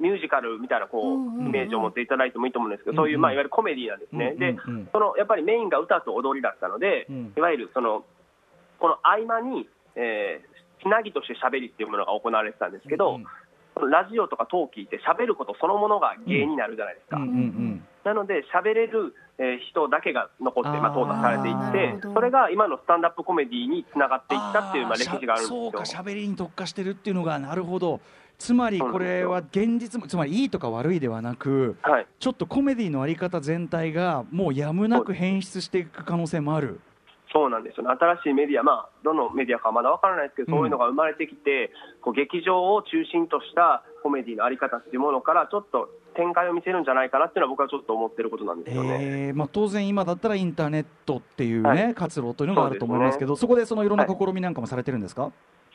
[0.00, 4.34] ミュージカルみたいなこう、イメージを持っていただいてもいいと思うんですけど、そういう、まあ、いわゆるコメディなんですね。
[4.34, 4.56] で
[4.92, 7.32] そのやっぱりメインが歌と踊りだったので、うん。
[7.36, 8.04] いわゆるその
[8.78, 10.54] この合間に、えー
[10.84, 13.18] つなぎとして喋りっていうものが行われてたんですけど、
[13.76, 17.16] ラジオとかトーキーって喋ることそのものが芸になるじゃないですか。
[17.16, 25.82] うんうんなので、喋れる、えー人だけが残って、まあ、淘汰されていなってそれが今のスタンダップコメディにつながっていったっていう、まあ、ー歴史があるんですよそうか。
[25.82, 28.00] 喋りに特化してるっていうのがなるほど
[28.38, 36.80] つまりこれは現実もつまりいいとか悪いではなくはいちょっとコメディのあり方全体がもうやむなく変質していく可能性もある。
[37.34, 37.82] そうなんですよ。
[37.82, 40.58] ね、新しいメディア、まあ、どのメディアかはまだわからないですけど、うん。
[40.58, 48.98] そういうのが生まれてきて、こう劇場を中心としたコメディのあり方っていうものから、ちょっと展開を見せるんじゃないかなっていうのは、僕はちょっと思ってることなんですよね。
[49.00, 51.94] えーまあ、当然、今だったらインターネットっていう、ねはい。
[51.94, 55.32] 活路というのがあると思いますけど、そこでそのいろんな試みなんかもされてるんですか、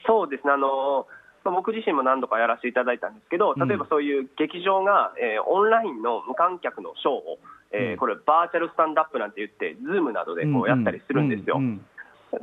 [0.07, 1.07] そうですね、あの
[1.43, 7.39] まあ、僕自身も何度かやらせていただいたんですけど、例えばそういう劇場が、えーオンラインの無観客のショーを、
[7.71, 7.97] えーうん。
[7.97, 11.59] これ、バーチャルスタンダップなんて言って、ズームなどでこうやったりするんですよ。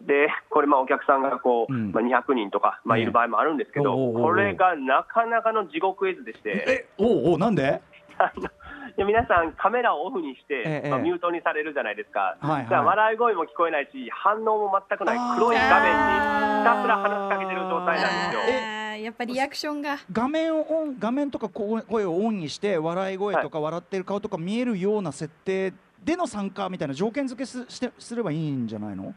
[0.07, 1.93] で、これ、まあお客さんがこう、うん。
[1.93, 3.03] まあ、200人とか、まあ、ね。
[3.03, 4.23] いる場合もあるんですけど、おうおうおうおう。
[4.23, 7.81] これがなかなかの地獄絵図でして、えおうおうなんで？
[8.97, 12.85] 皆さん、カメラをオフにして、ええまあ、ミュートにされるじゃないですか、はいはい。
[12.85, 18.76] 笑い声も聞こえないし、反応も全くない、黒い画面にひたすら話しかけてる状態なんですよ。
[18.97, 19.99] やっぱリアクションが。
[20.11, 25.73] 画面をオン画面とかこう声をオンにして笑い声とか笑ってる顔とか見えるような設定
[26.05, 29.15] での参加みたいな条件付けすしてすればいいんじゃないの？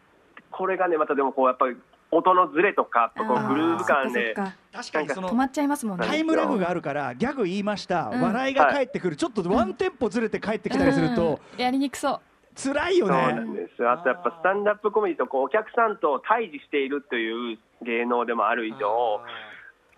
[0.52, 1.78] これがね、またでもこう、やっぱり
[2.12, 4.34] 音のズレとか、こうグルーヴ感で、
[4.74, 6.08] 確かにその止まっちゃいますもんね。
[6.08, 8.22] タイムラグがあるからギャグ言いました、うん。
[8.22, 11.62] 笑いが返ってくる、ちょっとワンテンポずれて帰ってきたりすると、うん。
[11.62, 12.20] やりにくそう。
[12.56, 13.42] 辛いよそうなね。
[13.42, 13.92] んですよ。
[13.92, 19.22] あとやっぱスタンダップコメディとこうお客さんと対峙しているという芸能でもある以上、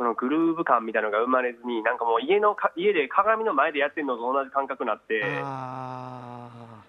[0.02, 5.22] そのグルーヴ感みたいなのが生まれずに、なんかもう家のか家で鏡の前でやってるのと同じ感覚になって、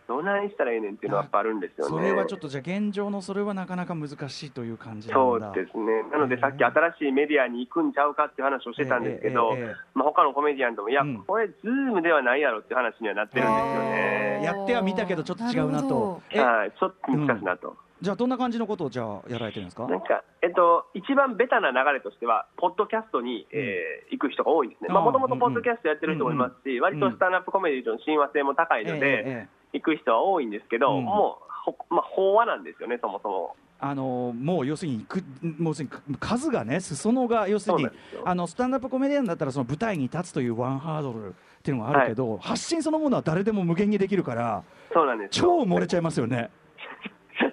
[0.09, 1.91] どないしたらええねんっていうのはやっぱあるんですよね。
[1.91, 5.53] それはちょっとじゃあ現状のそれはなかなか難しいという感じそうだ。
[5.53, 11.23] ですね、なのでさっき新しいメディアに行くんちゃうかっていう話をしてたんですけど、ええええええまあ他のコメディアンとも、いや、うん。
[11.25, 14.47] これ、ズームではないやろっていう話にはなってるんですよえね。
[14.47, 16.23] やってはみたけどちょっと違うなと。
[16.33, 17.77] はい、ちょっと難しいなと。
[18.03, 19.87] じゃあどんな感じのことをじゃあやられてるんですか？
[19.87, 31.05] なんか、えっと、一番ベタな流れとしては、ポッドキャストに、えー行く人が多いですね、もともとポッドキャストやってる人もいますし、割とスタンダップコメディとの親和性も高いので、行く人は多いんですけど、うん。
[31.05, 33.57] もう、ほまあ、飽和なんですよね、そもそも。
[33.85, 35.25] あのもう要するにく
[35.59, 35.75] もう
[36.21, 37.89] 数がね裾野が要するに
[38.25, 41.33] あのスタンダップコメディアンだったらその舞台に立つというワンハードルっ
[41.65, 44.63] ていうのがあるけど、発信そのものは誰でも無限にできるから
[44.95, 45.65] そうなんですよ。
[45.65, 46.51] 超漏れちゃいますよね。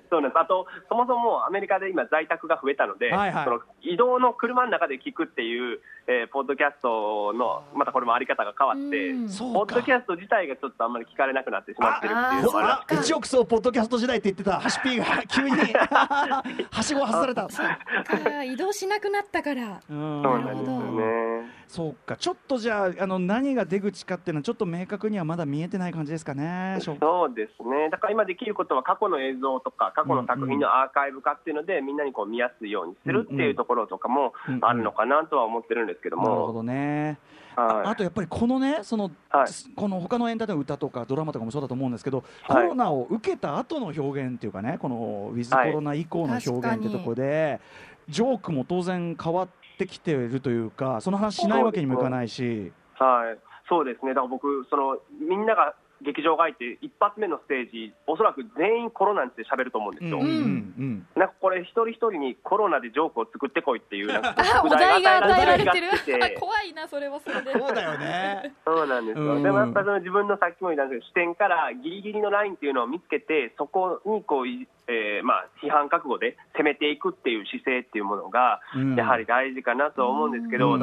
[0.10, 0.40] そうなんです。
[0.40, 3.46] あと、そもそもアメリカで今、在宅が増えたので、はいはい。
[3.46, 5.80] その移動の車の中で聞くっていう、
[6.12, 12.98] えーポッドキャストの、またこれもあり方が変わって、ポッドキャスト自体がちょっとあんまり聞かれなくなってしまってるっていうある。
[12.98, 18.44] あ一億総ポッドキャスト時代って言ってたハシピーが急にはしごを外された。
[18.44, 19.82] 移動しなくなったから。
[19.88, 21.60] うんそうなんですよね。
[21.68, 26.80] そうかちょっとじゃああの何が出口かっていうのはちょっと明確にはまだ見えてない感じですかね。
[26.82, 34.60] そうですね、だから今できることは過去の映像とか過去の作品のアーカイブ化っていうので、みんなにこう見やすいようにするっていうところとかもうん。
[34.62, 37.20] あるのかなとは思ってるんですけども、なるほどね。
[37.56, 37.88] あはい。
[37.88, 39.48] あとやっぱりこのねその、はい。
[39.76, 42.64] この他のエンターテインメント歌とかドラマとかもそうだと思うんですけど、はい。
[42.64, 47.60] コロナを受けた後の表現っていうかねこのウィズコロナ以降の表現ってとこで、
[48.08, 52.72] ジョークも当然変わってきてるというかその話しないわけにもいかないし。
[52.96, 60.26] はい、そうですね、だから僕、そのみんなが劇場が入って一発目のステージおそらく全員コロナについて喋ると思うんですよ、うん。
[60.26, 61.08] うん。
[61.16, 65.88] なんかこれ一人一人にコロナでジョークを作ってこいっていうなんかあ お題が与えられてる。
[66.40, 67.52] 怖いなそれはそれで。
[67.52, 68.54] そうだよね。
[68.66, 69.44] そうなんですよ、うん。
[69.44, 78.96] でもやっぱりその自分のさっきも言ったんですけど視点からギリギリのラインっていうのを見つけてそこにこう、いえーまあ、批判覚悟で攻めていくっていう姿勢っていうものがうん。
[78.96, 80.78] やはり大事かなとは思うんですけど、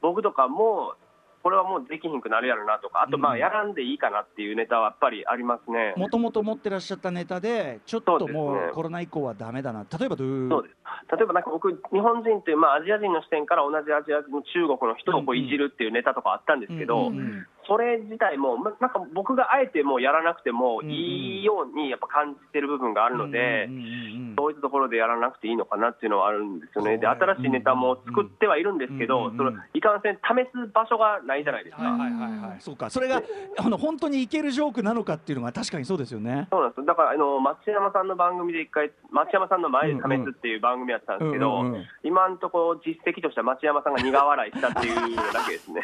[0.00, 0.94] 僕とかも
[1.46, 3.34] これはもうできひんくなるやろなとかあとまうん。
[3.36, 5.94] あやらんでいいかなっていうネタはやっぱりありますね。
[5.96, 9.86] もともと持ってらっしゃったネタでちょっともうコロナ以降はダメだな。
[9.96, 10.74] 例えばどうそうです。
[11.16, 23.68] 例えばなんか僕、日本人という、まあ、アジア人の視点から同じアジア人の中国の人をこういじるっていうネタとかあったんですけど、うんうんそれ自体も、まなんか僕があえてもうやらなくてもいいようにやっぱ感じてる部分があるので
[24.36, 31.82] そういったところでやらなくていいのかなっていうのはあるんですよね、で新しいネタも作ってはいるんですけど、そのいかんせん試す場所がないじゃないですか。
[31.82, 32.60] はいはいはいはい。
[32.60, 32.90] そうか。
[32.90, 33.22] それが
[33.58, 36.48] あの本当にいけるジョークなのかっていうのが確かにそうですよね。
[36.50, 36.86] そうなんですよ。
[36.86, 41.64] だからあの町山さんの番組で一回、町山さんの前で試すっていう番組やったんですけど、
[42.04, 45.82] 今のところ、実績としては町山さんが苦笑いしたっていうだけですね。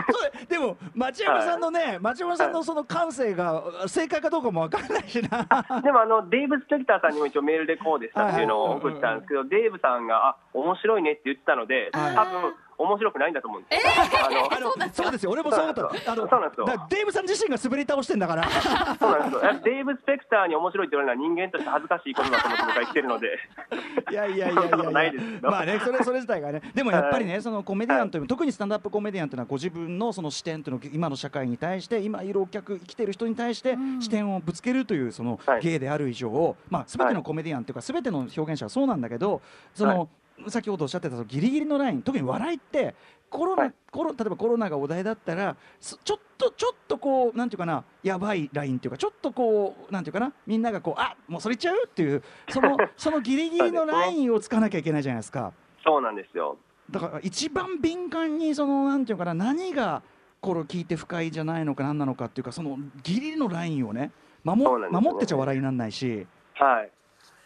[0.48, 5.46] でも町山さんのね町山さんのその感性が正解かどうかもわからないしな。
[5.82, 12.14] でもあのデイブ・スペクターさんにも一応メールでこうでしたっていうのを送ったんですけど、デイブさんが、あ面白いねって言ってたので、はい。
[12.14, 13.92] 多分面白くないんだと思うんですよ。
[14.26, 15.30] あのあのそうですよ。
[15.30, 15.82] 俺もそう思った。
[15.82, 16.66] のあのそうなんですよ。
[16.66, 18.44] だからデーブさん自身が滑り倒してんだから。
[18.98, 19.60] そうなんですよ。
[19.64, 23.38] デイブ・スペクターに面白いって言われるのは人間として恥ずかしいことだと思って僕は言ってるので。
[24.10, 26.62] いやいやいやいそんなことなやいいですけどやまあねそれそれ自体がね。
[26.74, 35.60] でもやっぱりねそのコメディアンという特にスタンドアップコメディアンというのはご自分のその視点というのを今の社会に対して今いるお客生きてる人に対して視点をぶつけるというそのはい。
[35.60, 39.40] 芸である以上まあ全てのコメディアンというか全ての表現者はそうなんだけど
[39.74, 40.08] その
[40.48, 42.94] 先ほどおっしゃってたそのギリギリのライン特に笑いって
[43.30, 55.52] コロナ、はいコロ例えばコロナがお題だったらすちょっとちょっとこうなんていうかなやばいラインっていうかちょっとこうなんていうかなみんながこうあもうそれいっちゃうっていうその そのギリギリのラインをつかなきゃいけないじゃないですか
[55.84, 56.56] そうなんですよ。
[56.90, 60.02] だから一番敏感にそのなんていうかな何が
[60.40, 64.10] これ聞いて不快じゃないのか何なのかっていうかそのギリギリのラインをね
[64.42, 66.90] 守守ってちゃ笑いにならないしはい。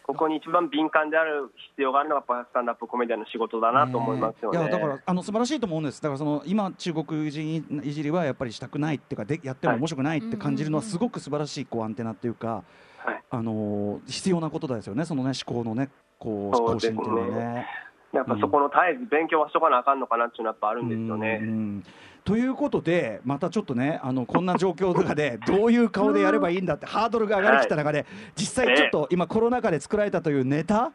[0.09, 4.57] ここに一番敏感である必要があるのが、スタンダップコメディアンの仕事だなと思いますよね。
[4.57, 12.63] いやだからあの素晴らしいと思うんですだからその今中国人いじりはやっぱりしたくないっていうかでやっても面白くないって感じるのはすごく素晴らしいこうアンテナっていうか、
[12.97, 17.67] はいあのー必要なことですよねそのね思考のねこう更新っていうのはね。
[18.11, 21.39] やっぱそこの絶えず勉強はしとかなあかんのかなっていうのはやっぱあるんですようんね。
[21.39, 21.83] うん
[22.23, 28.05] ということでまたちょっとねあのこんな状況とかで どういう顔でやればいいんだってハードルが上がりきった中で、
[28.35, 30.91] 実際ちょっと今コロナ禍で作られたというネタ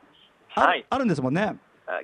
[0.55, 1.57] あ,、はいあるんですもんね。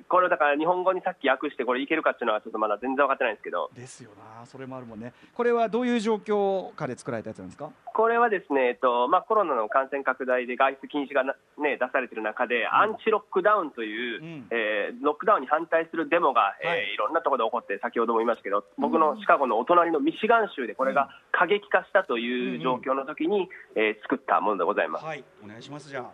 [0.09, 5.13] これだから日本語にさっき訳してこれいけるかっていうのはちょっとまだ全然分かってないんですけど、ですよなそれもあるもんね。
[5.35, 7.71] これはどういう状況下で作られたやつなんですか？
[7.93, 14.47] これはですね、えっとまあ、コロナの感染拡大で外出禁止がな、ね、出されている中で、アンチロックダウンという、うん。
[14.51, 16.79] えーロックダウンに反対するデモが、いはい。
[16.79, 25.05] えーいろんなところで起こって、先ほども言いましたけど、僕のシカゴのお隣のミシガン州でこれが過激化したという状況の時に、えー作ったものでございます。
[25.05, 26.11] はいお願いしますじゃあ。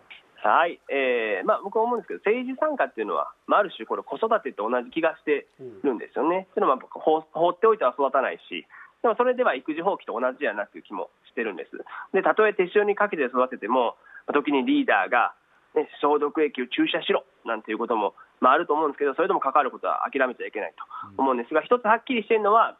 [0.49, 5.47] はい、えーまあ、僕は思うんですけど、政治参加っていうのは、まあ、ある種、これ、子育てと同じ気がして
[5.83, 6.47] るんですよね。
[6.53, 8.65] というのは、放放っておいては育たないし、
[9.01, 11.71] でもそれでは育児放棄と同じやなという気もしてるんです。
[12.13, 13.95] で、たとえ手塩にかけて育てても、
[14.33, 15.33] 時にリーダーが、
[15.75, 20.83] ね、消毒液を注射しろなんていうことも、まあ、あると思うんですけど、それでも関わることは諦めちゃいけないと
[21.21, 22.77] 思うんですが、一つはっきりしているのは、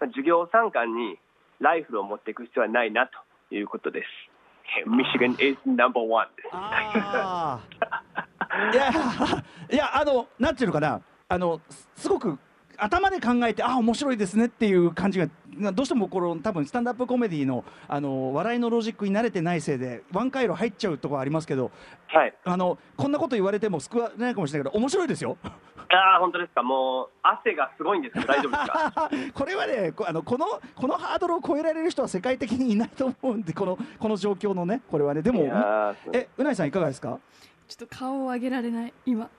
[0.00, 1.18] まあ授業参観に
[1.60, 4.37] ライフルを持っていく必要はないなということです。
[4.86, 6.26] ミシガン is number one.
[8.72, 8.92] いや
[9.70, 11.00] いやあのなんていうのかな。
[11.28, 12.38] あのすすごく
[12.78, 21.70] 頭で考えてあ面白いですねっていう感じがなどうしてもこの多分スタンダップコメディのあの笑いのロジックに慣れてないせいでワン回路入っちゃうところありますけど
[22.06, 22.34] はい。
[22.44, 25.36] あのこんなこと言われても救われないかもしれないけど面白いですよ。
[25.90, 26.62] ああ、本当ですか？
[26.62, 29.10] もう、汗がすごいんですけど、大丈夫ですか？
[29.34, 35.44] これはねこあのこのこのハードルを超えられる人は世界的にいないと思うんでこのこの状況のねこれはねでも
[36.12, 37.18] えうないさんいかがですか？
[37.66, 39.30] ちょっと顔を上げられない今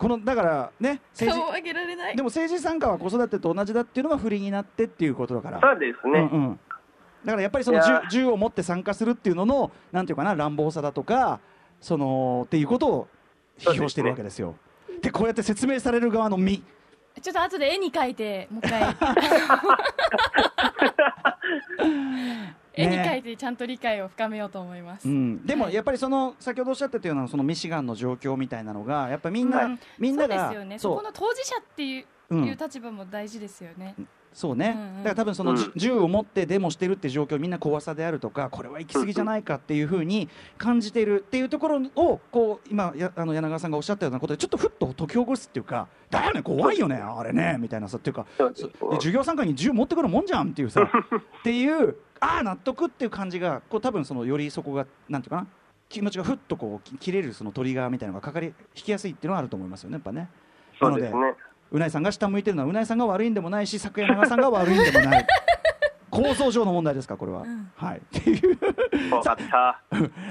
[0.00, 2.16] このだからね政治顔を上げられない？
[2.16, 5.60] でも政治参加は子育てと同じだっていうのが不利になってっていうことだから。
[5.60, 6.20] そうですね。
[6.32, 6.60] うんうん
[7.22, 11.38] だからやっぱりその銃銃を持って参加するっていうののなんていうかな乱暴さだとか
[11.78, 13.08] そのっていうことを
[13.58, 14.54] 批評してるわけですよ。
[15.02, 16.62] でこうやって説明される側の身
[17.20, 18.96] ちょっと後で絵に描いてもう一回
[22.74, 29.80] 絵に描いてちゃんと理解を深めようと思います、うん、でもはいやっぱりその先ほどおっしゃってたようなそのミシガンの状況みたいなのがやっぱみんな、うん。
[29.98, 30.48] みんながそう。
[30.48, 32.44] ですよねそこの当事者っていう,、うん。
[32.44, 33.94] いう立場も大事ですよね
[34.32, 55.46] そうね、うんうんだから多分その、じうん銃を持ってデモしてるって状況みんな怖さであるとかこれは行き過ぎじゃないかっていうふうに感じているっていうところをこう今やあの柳川さんがおっしゃったようなことでちょっとふっと解き起こすっていうか「だよね怖いよねあれね」みたいなさっていうか授業参観に銃持ってくるもんじゃんっていうさっていうああ納得っていう感じがこう多分そのよりそこがなんていうかな
[55.88, 60.28] 気持ちがふっとこうき切れるそのトリガーみたいなのがかかり引きやすいっていうのはあると思いますよねやっぱね。
[60.78, 61.34] そうですね。
[61.72, 65.26] うないさんが下向いてるのはうないさんが悪いんでもないし昨夜長さんが悪いんでもない。
[66.10, 67.44] 構造上の問題ですかこれは、
[67.76, 67.98] はい。
[67.98, 68.56] っていう
[69.10, 69.80] 分かった。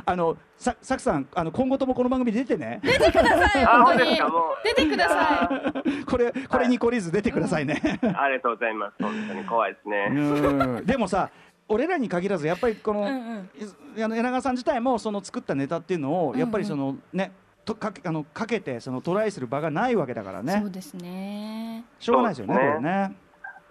[0.06, 2.82] あのささくさんあの今後ともこの番組出てね。
[2.84, 4.20] 出てくださいあ、本当に。
[4.66, 5.50] 出てくださ
[5.86, 6.04] い。
[6.04, 8.96] これこれに懲りず出てくださいね、ありがとうございます。
[9.02, 10.08] 本当に怖いですね。
[10.12, 10.86] うん。
[10.86, 11.30] でもさ
[11.70, 13.50] 俺らに限らずやっぱりこの、うんうん。
[13.98, 17.32] いあの柳川さん自体もその作ったネタっていうのをうんやっぱりそのね
[17.70, 21.86] とかけあのかけてそのトライする場がないわけだからそねうですね。
[22.00, 22.80] しょうがないですよねそうですね。
[22.80, 23.16] これね、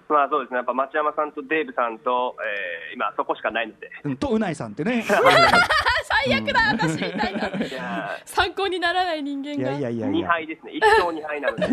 [0.09, 0.57] まあそうですね。
[0.59, 3.91] やっぱ町山さんとデーブさんと、えー、今そこしかないので。
[4.05, 5.05] うん、とうないさんってね。
[6.29, 7.51] 最悪だ私みたいな。
[8.25, 9.73] 参考にならない人間いが。
[9.73, 10.29] ー、2やいやいやいや。
[10.29, 10.73] 敗ですね。
[10.75, 11.69] 1勝2敗なので。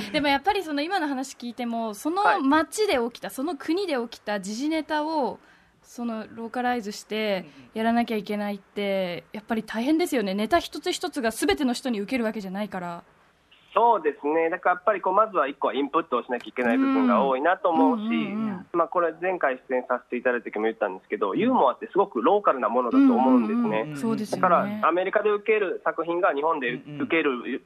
[0.12, 2.42] でもやっぱりその今の話聞いてもそのはい。
[2.42, 5.38] 町で起きた、その国で起きた時事ネタを
[5.90, 10.34] そのローカライズしてやらなきゃいけないってやっぱり大変ですよね。
[10.34, 13.02] ネタ一つ一つが全ての人に受けるわけじゃないから。
[13.74, 14.50] そうですね。
[14.50, 18.04] だからやっぱりこうまずは1個はインプットをしなきゃいけない部分が多いなと思うし、
[18.72, 24.26] まあこれ前回出演させていただいた時も言ったんですけど、ユーモアってすごくローカルなものだと思うんですね。
[24.30, 27.62] だからねアメリカで受ける作品が日本で受ける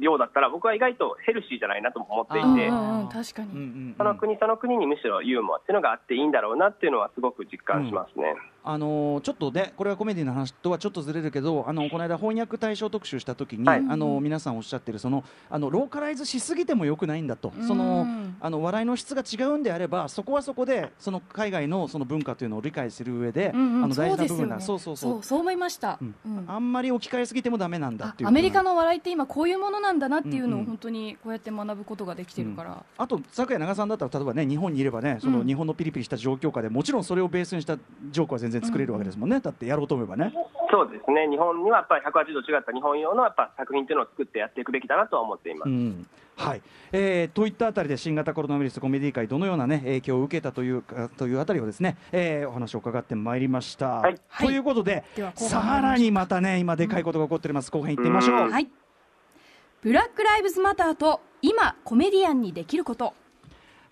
[0.00, 2.46] ようだったら僕は意外とヘルシーじゃないなと思っていて。
[2.46, 3.94] うんうんうん確かに、うんうんうん。
[3.98, 8.34] その国その国にむしろユーモアっていうのがあっていいんだろうなっていうのはすごく実感しますね。
[8.64, 13.78] あのーちょっとねこれはコメディの話とはちょっとずれるけどあのこの間翻訳大賞特集した時に、はい。
[13.88, 24.60] あの皆さんおっしゃってるそのあのローカライズしすぎてもよくないんだと、そのうんあの笑いの質が違うんであればそこはそこでその海外のその文化というのを理解する上で、うんうんあの大事な部分だ。
[24.60, 25.12] そそううそう。
[25.12, 26.14] そうそう思いました、うん。
[26.24, 26.44] うん。
[26.46, 30.62] あんまり置き換えすぎてもダメなんだっていうあアメリカの笑いって今こういうものなんだなっていうのうんうん。
[30.62, 35.46] を本当にこうやって学ぶことができてるから、あと昨夜長さんだったら例えばね日本にいればねそのうん。
[35.46, 40.32] 日本のピリピリした状況下でもちろんそれをベースにしたジョークは全然作れるわけですもんね、だってやろうと思えばね。
[40.70, 41.28] そうですね。
[41.28, 45.68] 日本にはやっぱり180度違った日本用のやっぱ作品っていうのを作ってやっていくべきだなとは思っています。
[45.68, 46.06] うん。
[46.36, 46.62] はい。
[46.92, 54.00] えーといったあたりで新型コロナウイルスコメディ界どのような、ね、影響を受けたというかというあたりをですね、えーお話を伺ってまいりました。
[54.00, 54.20] はい。
[54.38, 58.46] ということで,、では後半さらにまたね今でかいことが起こっております、後編行ってみましょう。
[58.46, 58.68] うんはい。
[59.82, 63.14] ブラック・ライブズ・マターと今コメディアンにできること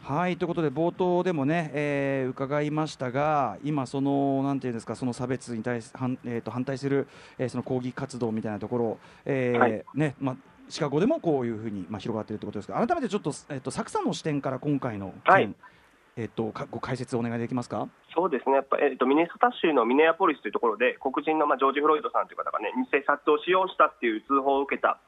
[0.02, 7.06] はいということで冒頭でもね、えー伺いましたが今そのなんていうんですかその差別に対し反,、えー、と反対する、
[7.38, 9.84] えーその抗議活動みたいなところ、えーはい。
[9.94, 10.36] ねまあ
[10.68, 15.54] シカゴでもこういうふうに、まあ、広がっているということですが改めてちょっと,、えー、とサクさんの視点から今回の件、はい。
[16.16, 17.88] えー、とかご解説お願いできますか？
[18.14, 24.98] そうですね、やっぱえっとミネソタ州のミネアポリスというところで、黒人の、まあ、ジョージ・フロイドさんという方がね、偽札を使用したっていう通報を受けた、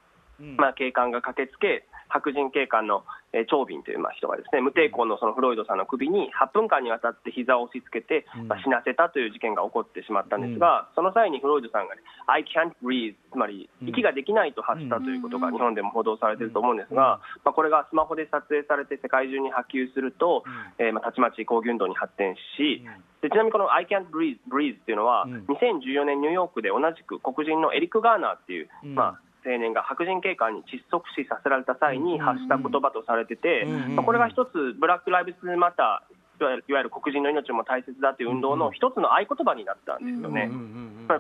[0.57, 8.49] まあ、警官が駆けつけ、白人警官の、えー、長瓶という、まあ、人がですね無抵抗のそのフロイドさんの首に8分間にわたって膝を押し付けて、うん。
[8.49, 13.89] まあ、死なせたという事件が起こってしまったんですが、その際にフロイドさんが、ね、I can't breathe、つまりうん。
[13.89, 15.55] 息ができないと発したということがうん。
[15.55, 20.45] 日本でも報道されていると思うんですが、まあ、これがスマホで撮影されて世界中に波及すると、
[20.79, 22.85] えーまあ、たちまち抗議運動に発展し、
[23.23, 25.47] でちなみにこの I can't breathe, breathe っていうのは、うん。
[25.49, 28.95] 2014年ニューヨークで同じく黒人のエリック・ガーナーっていう、うん。
[28.95, 33.67] まあ、青年が白人警官に窒息死させられた際に発した言葉とされてて、
[34.05, 36.12] これが一つ、ブラック・ライブズ・マター、
[36.51, 40.51] いわゆる黒人の命も大切だという運動の一つの合言葉になったんですよね。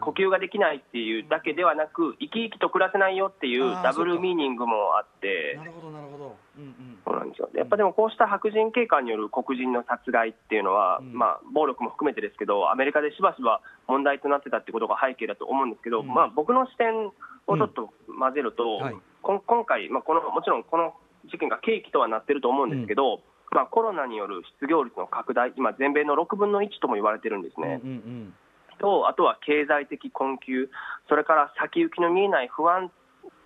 [0.00, 5.54] 呼吸ができないっていうだけではなく、生き生きと暮らせないよっていうダブルミーニングもあって。
[5.56, 6.98] なるほどなるほど、うんうん。
[7.04, 7.50] そうなんですよ。
[7.52, 11.12] でやっぱでもこうした白人警官による黒人の殺害っていうのは、うん。
[11.12, 16.08] まあ、暴力も含めてですけど、アメリカでしばしば問題となってたってことが背景だと思うんですけど、うん。
[16.08, 17.06] まあ、僕の視点
[17.46, 18.96] をちょっと混ぜると、はい。
[19.20, 20.94] こん今回、まあ、このもちろんこの
[21.26, 23.20] 事件が契機とはなってると思うんですけど、
[23.52, 27.80] まあ、コロナによる失業率の拡大、今、全米の6分の1とも言われてるんですね。
[27.84, 28.34] うんうん
[28.78, 30.68] とあとは経済的困窮、
[31.08, 32.90] それから先行きの見えない不安、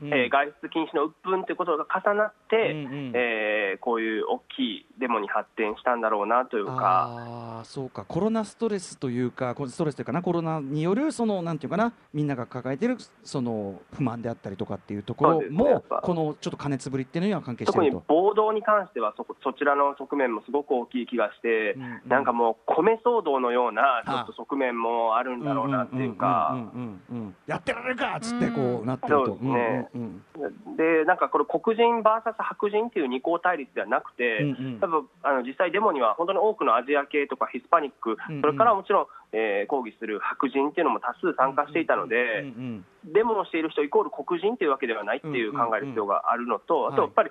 [0.02, 0.08] うん。
[0.12, 3.12] えー外出禁止の鬱憤ということが重なって、うんうん。
[3.14, 8.04] えーこういう大きいデモに発展したんだろうなというか、ああそうか。
[8.04, 10.22] コロナストレスというかこストレスというかな。
[10.22, 11.92] コロナによるそのなんていうかな。
[12.12, 16.00] みんなが抱えているその不満であったりとかっていうところも、っぱ。
[16.02, 18.04] このちょっと加熱ぶりっていうのには関係して特にいると。
[18.08, 22.08] 暴動に関してはそこそちらの側面もすごく大きい気がして、うんうん。
[22.08, 26.50] なんかもう米騒動のようなちょあっと側面もあるんだろうなっていうか。
[26.52, 29.26] うんうんうんうんうんやってられるかっつってこうなってると。
[29.26, 29.90] そうですね、ね。
[29.94, 30.76] うん。
[30.76, 34.80] でなんかこれ黒人 VS 白人っていう二項対立ではなくて、うんうん。
[34.80, 38.40] 多分あの実際デモには本当に多くのアジア系とかヒスパニック、うんうん。
[38.42, 43.12] それからもちろん、えー抗議する白人っていうのも多数参加していたので、うんうん。
[43.12, 47.30] デモをしている人イコール黒人っていうわけではないっていう考える必要があるのと、うんうんあとやっぱり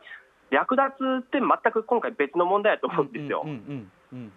[0.51, 3.43] 略奪って全く今回別の問題だと思うんですよ。
[3.45, 3.91] うんうんうん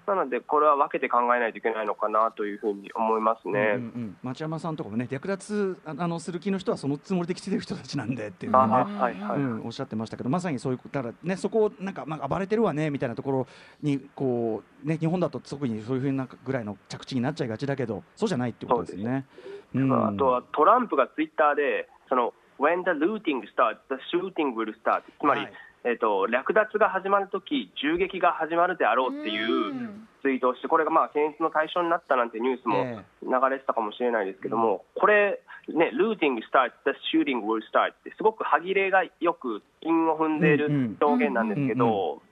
[0.07, 3.53] なので、これは分けて考えないといけないのかなというふうに思いますね。
[3.53, 4.17] うんうんうん。
[4.23, 13.47] 町山さんとかもね略奪ああのする気の人はそのつもりで来てる人たちなんでっていうあのはいはい、うん、おっしゃってましたけどまさにそういうだからねそこをなんかまあ暴れてるわねみたいなところ
[13.83, 19.27] にこうね日本だと特にそういうふうなぐらいの着地になっちゃいがちだけどそうじゃないってことですね。
[19.75, 20.07] うん。
[20.07, 25.53] あとはトランプがツイッターで、その When the looting starts, the shooting will start つまり、はい
[25.85, 29.91] えっと略奪が始まるとき、銃撃が始まるであろうっていう
[30.23, 42.23] ツイートをして、これがまあ検出の対象になったなんてニュースもえ流れてたかもしれないですけども、これ、ね、looting starts, the shooting will start って、すごく歯切れがよく韻を踏んでいる表現なんですけうんど、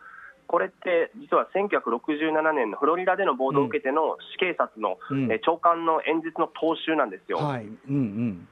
[0.48, 4.98] これって実は1967年のフロリダでの暴動を受けての死警察の、
[5.44, 7.38] 長官の演説の踏襲なんですよ。
[7.38, 8.48] はい、うんうんうん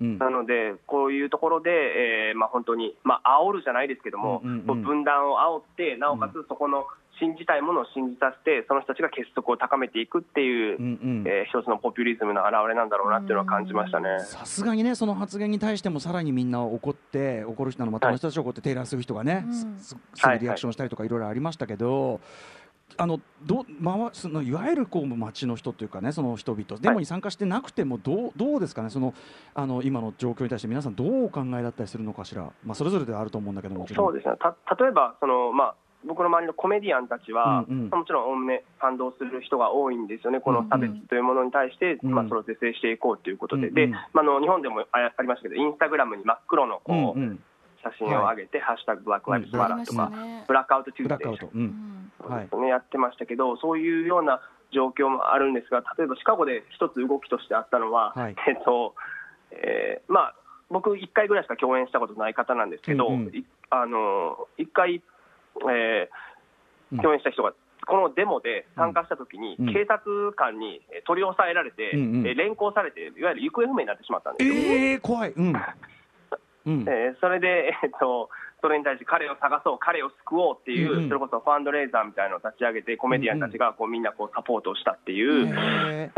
[0.00, 6.86] なので、こういうところで、えーまあ、本当に、まあ煽るじゃないですけども、うんうんうん分断を煽って、なおかつそこの
[7.18, 11.24] 信じたいものを信じさせて、その人たちが結束を高めていくっていう、うんうん。
[11.26, 14.20] えー一つのポピュリズムの表れなんだろうなっていうのは感じましたね。
[14.20, 22.20] さすがにねその発言に対してもさらにみんな怒って怒る人のまたはいの人たちを怒ってテイラーする人がね、うんすすすぐリアクションしたりとかいろいろありましたけど。
[22.96, 29.14] あのどまそのいわゆるこう街の人というかねその人々デモに参加してなくてもどうどうですかねその
[29.54, 34.34] あの今の状況に対して皆さんどうお考えだったりするのかしら、まあ、それぞれではあると思うんだけどもそうですね。
[34.38, 35.74] た例えばその、まあ、
[36.04, 37.90] 僕の周りのコメディアンたちは、うんうん。
[37.90, 43.74] もちろんおおむね賛同する人が多いんですよね、この差別というものに対して、うんまあ、それを是正していこうということで、うんうん。
[43.74, 47.40] でまあ、あの日本でもあありましたけど、インスタグラムに真っ黒のこう、うんうん
[47.82, 54.40] 写真を上げて、ハッシュタグブラックライブズマターとか、ねブラックアウトチューね、やってましたけど、そういうような
[54.72, 58.36] 状況もあるんですが、例えばシカゴで一つ動きとしてあったのは、はい。
[58.48, 58.94] えっと
[59.50, 60.34] えーまあ、
[60.70, 63.34] 僕、1回ぐらいしか共演したことない方なんですけど、うんうん。
[63.34, 65.02] いあの1回、
[65.70, 66.10] え
[66.92, 66.98] うん。
[66.98, 67.54] ー共演した人が、
[67.86, 69.72] このデモで参加したときに、うん。
[69.72, 72.26] 警察官にえー取り押さえられて、うんうん。
[72.26, 74.54] えー連行されて、いわゆる行方不明になってしまったんですよ。
[74.54, 75.52] えー、怖い、うん
[76.68, 76.80] うん。
[76.88, 78.28] えーそれで、えっと、
[78.60, 81.08] それに対して彼を探そう、彼を救おうっていう、うんうん。
[81.08, 85.46] それこそファンドレーザーみたいなのを立ち上げて、コメディアンたちがこうみんなこうサポートをしたっていう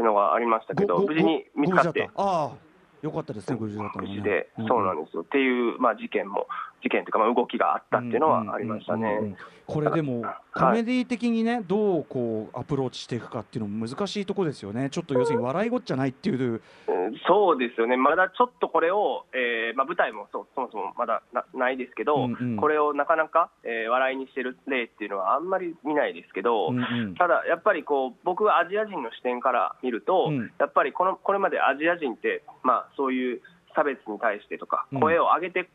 [0.02, 2.10] のがありましたけど、無事に見つかって。
[2.16, 2.70] ああ。
[3.02, 4.10] よかったですね無事だったのね。
[4.10, 5.22] 無事で、そうなんでですよ。
[5.22, 6.46] っていう、まあ、事件も、
[6.82, 9.36] 事件というか、まあ、動きがあったっていうのはありましたね。
[9.66, 10.34] これでもはい。
[10.52, 14.90] コメディ的にねどうこうアプローチしていくかっていうのも難しいとこですよね。
[14.90, 16.62] ちょっと要するに笑いごっちゃないっていう。
[16.88, 22.56] うんそうですよね、まだちょっとこれを、えーまあ、舞台もそうそもそもまだなないですけど、うんうん。
[22.56, 27.14] これをなかなか、えー笑いにしてる例っていうのはあんまり見ないですけど、うんうん。
[27.16, 30.52] ただやっぱりこう僕はアジア人の視点から見ると、うん。
[30.58, 33.40] やっぱりこのこれまでアジア人って、まあ、そういう
[33.74, 35.00] 差別に対してとかうん。
[35.00, 35.68] 声を上げて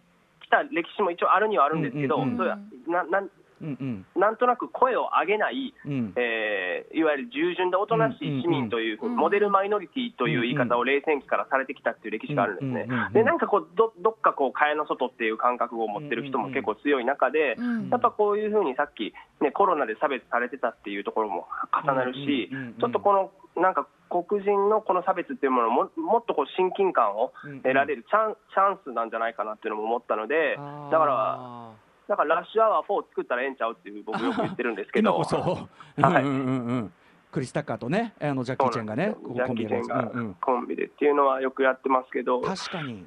[0.64, 2.38] きた歴史も一応あるにはあるんですけど、うんうんうん。
[2.38, 3.30] それはななん
[3.62, 3.78] うん
[4.16, 4.20] うん。
[4.20, 6.14] なんとなく声を上げない、うん。
[6.16, 12.86] えーいわゆる従順でおとなしい市民という、うんうんモデルマイノリティという言い方を冷戦期からされてきたっていう歴史があるんですね。
[12.88, 13.14] うんうんうん。
[13.14, 22.50] でなんかこうどどっかこう蚊帳の外っていう感覚を持ってる人も結構強い中で、うんやっぱこういうふうにさっき、ね、コロナで差別されてたっていうところも重なるし
[22.80, 27.34] ちょっとこのなんか黒人のこの差別っていうものをももっとこう親近感を
[27.64, 30.56] 得られるチャンチャンスなんじゃないかなっていうのも思ったので、
[30.92, 31.72] だから、ら
[32.08, 35.12] だからラッシュアワー4作ったらええんちゃうっていう僕よく言ってるんですけど。
[35.12, 35.38] 今こそ、
[36.02, 36.24] はい。
[36.24, 36.94] うんうんうんうん。
[37.32, 40.34] クリス・タッカーとねあのジャッキー・チェンがねジャッキー・チェンがうんうん。
[40.36, 43.06] コンビでっていうのはよくやってますけど、確かに。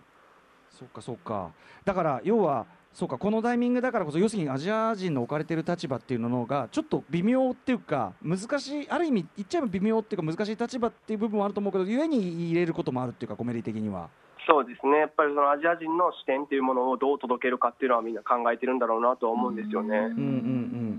[0.71, 1.51] そうかそうか。
[1.85, 2.67] だから要は
[2.99, 14.09] そうかこのタイミングだからこそ要するにアジア人の置かれてる立場っていうのがちょっと微妙っていうか難しいある意味言っちゃえば微妙っていうか難しい立場っていう部分はあると思うけど故に入れることもあるっていうかコメディ的には。
[14.49, 19.97] そうですね、やっぱりそのアジア人の視点っていうものをどう届けるかっていうのはみんな考えてるんだろうなとは思うんですよね。
[19.97, 20.17] うんうんう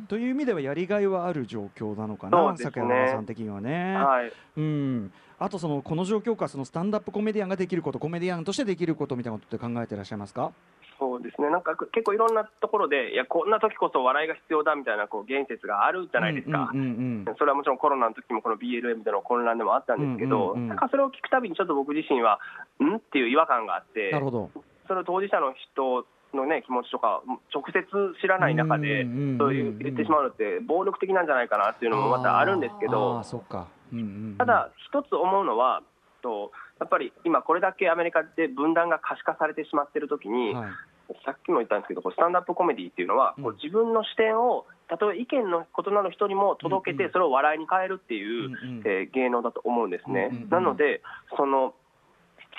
[0.03, 3.95] ん、という意味ではやりがいはある状況なのかな、ね坂山さん的にはね。
[3.95, 10.51] はい、うん、あとそのこの状況下そのスタンダップコメディアンができることコメディアンとしてできることみたいなことって考えていらっしゃいますか？
[10.99, 16.69] そうですね、なんか結構いろんなところで、いや、こんな時こそ笑いが必要だみたいなこう言説があるじゃないですか。
[16.73, 22.39] うんうんうんそれはもちろんコロナの時もこの BLM での混乱でもあったんですけど、うんうんうんなんかそれを聞くたびにちょっと僕自身は、
[22.83, 24.51] んっていう違和感があってなる、ほど。
[24.87, 27.21] それを当事者の人の、ね、気持ちとか、
[27.53, 27.85] 直接
[28.21, 29.05] 知らない中で
[29.37, 33.67] そういう言ってしまうのって、暴力的なんじゃないかなっていうのもまたあるんですけあどー、そっか。
[33.93, 35.81] うんうんうんただ、一つ思うのは、
[36.21, 40.69] とやっぱり今、これだけアメリカで分断が可視化されてしまっているときに、はい
[41.25, 50.29] さっきも言ったんですけど、こうスタンダップコメディっていうのは、こううん自分の視点を、たとえ意見の異なる人にも届けて、それを笑いに変えるっていう、うんうんえー芸能だと思うんですね。
[50.31, 51.01] うんうんうんなので、
[51.37, 51.73] その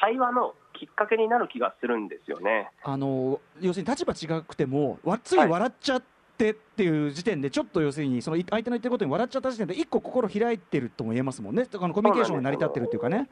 [0.01, 2.71] 対話のきっかけになる気がするんですよね。
[2.83, 5.39] あの要するに立場違くてもわつい。
[5.39, 6.03] 笑っちゃっ
[6.39, 11.67] てっていう時点でちょっと要するにその相手の言ってることに笑っちゃった時点で一個心開いてるとも言えますもんね。
[11.71, 13.29] あのコミュニケーションが成り立ってるっていうかね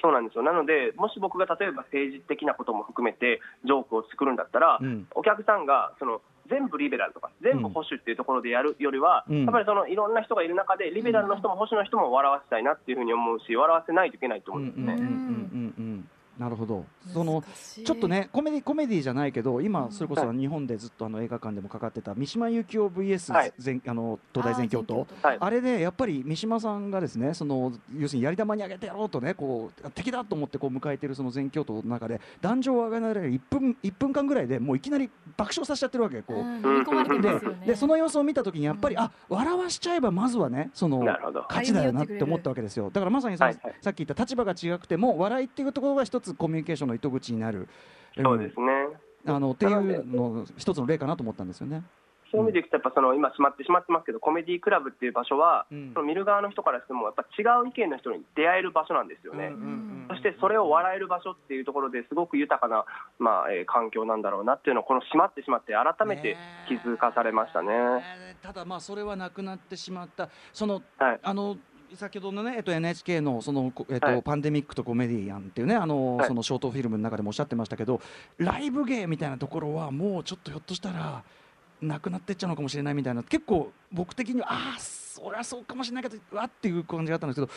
[0.00, 0.42] そうなんですよ。
[0.42, 5.06] なので、もし僕が例えば政治的なことも含めて、ジョークを作るんだったら、うん。
[5.14, 9.44] お客さんがその全部リベラルとか、全部保守っていうところでやるよりは、うん。
[9.44, 15.87] やっぱりそのいろんな人がいる中で、リベラルの人も保守の人も笑わせたいなっていうふうに思うし、笑わせないといけないとうん思うんですね。
[16.38, 16.84] なるほど。
[17.12, 17.42] その
[17.84, 23.52] ちょっとねコメディコメディじゃないけど今それこそは日本でずっとあの映画館でもかかってた三島由紀夫 VS はい。
[23.58, 25.36] 全あの東大全教頭はい。
[25.40, 36.36] あれでやっぱり三島さんがですねその要するにやり玉にあげてやろうとねこう敵だと思ってこう迎えているその全教頭の中で壇上を上げられる1分一分間ぐらいでもういきなり爆笑させちゃってるわけこう。
[36.38, 36.56] うん。
[36.56, 39.02] 飲み込まれてでますよねでその様子を見たときにやっぱり、うん。
[39.02, 41.44] あ笑わしちゃえばまずはねそのなるほど。
[41.48, 42.90] 勝ちだよなって思ったわけですよ。
[42.92, 43.74] だからまさにそのはいはい。
[43.80, 47.68] さっき言った立場が違くても笑いっていうところが一つコミュニケーションの糸口になる、
[48.16, 48.66] そうですね。
[48.66, 51.82] うんあのっていうの一つの例かなと思ったんですよね。
[52.30, 55.92] そういう意味でいくと、やっぱその今、閉まってしまってますけど、コメディクラブっていう場所は、うん。
[55.94, 59.52] その見る側の人からしても、やっぱ違う意見の人に出会える場所なんですよね。
[60.08, 62.84] そしてそれを笑える場所っていうところですごく豊かな、
[63.18, 66.36] まあえー環境なんだろうなっていうのを、この閉まってしまって、改めて
[66.68, 67.72] 気づかされましたね。
[67.72, 68.36] え。
[68.40, 70.28] ーただまあそれはなくなってしまった。
[70.52, 71.20] そのはい。
[71.22, 71.56] あの
[71.96, 74.22] 先ほどのね、えっと、NHK のその、こえっとはい。
[74.22, 76.28] パンデミックとコメディアンっていうねあの、はい。
[76.28, 78.00] そのショートフィルムの中でもおっしゃってましたけど
[78.38, 81.22] ライブ芸みたいなところはもうちょっとひょっとしたら
[81.80, 83.22] なくなってっちゃうのかもしれないみたいな。
[83.22, 87.52] 結構僕的にはああそりゃそうかもしれないけどうわっていう感じがあったんですけど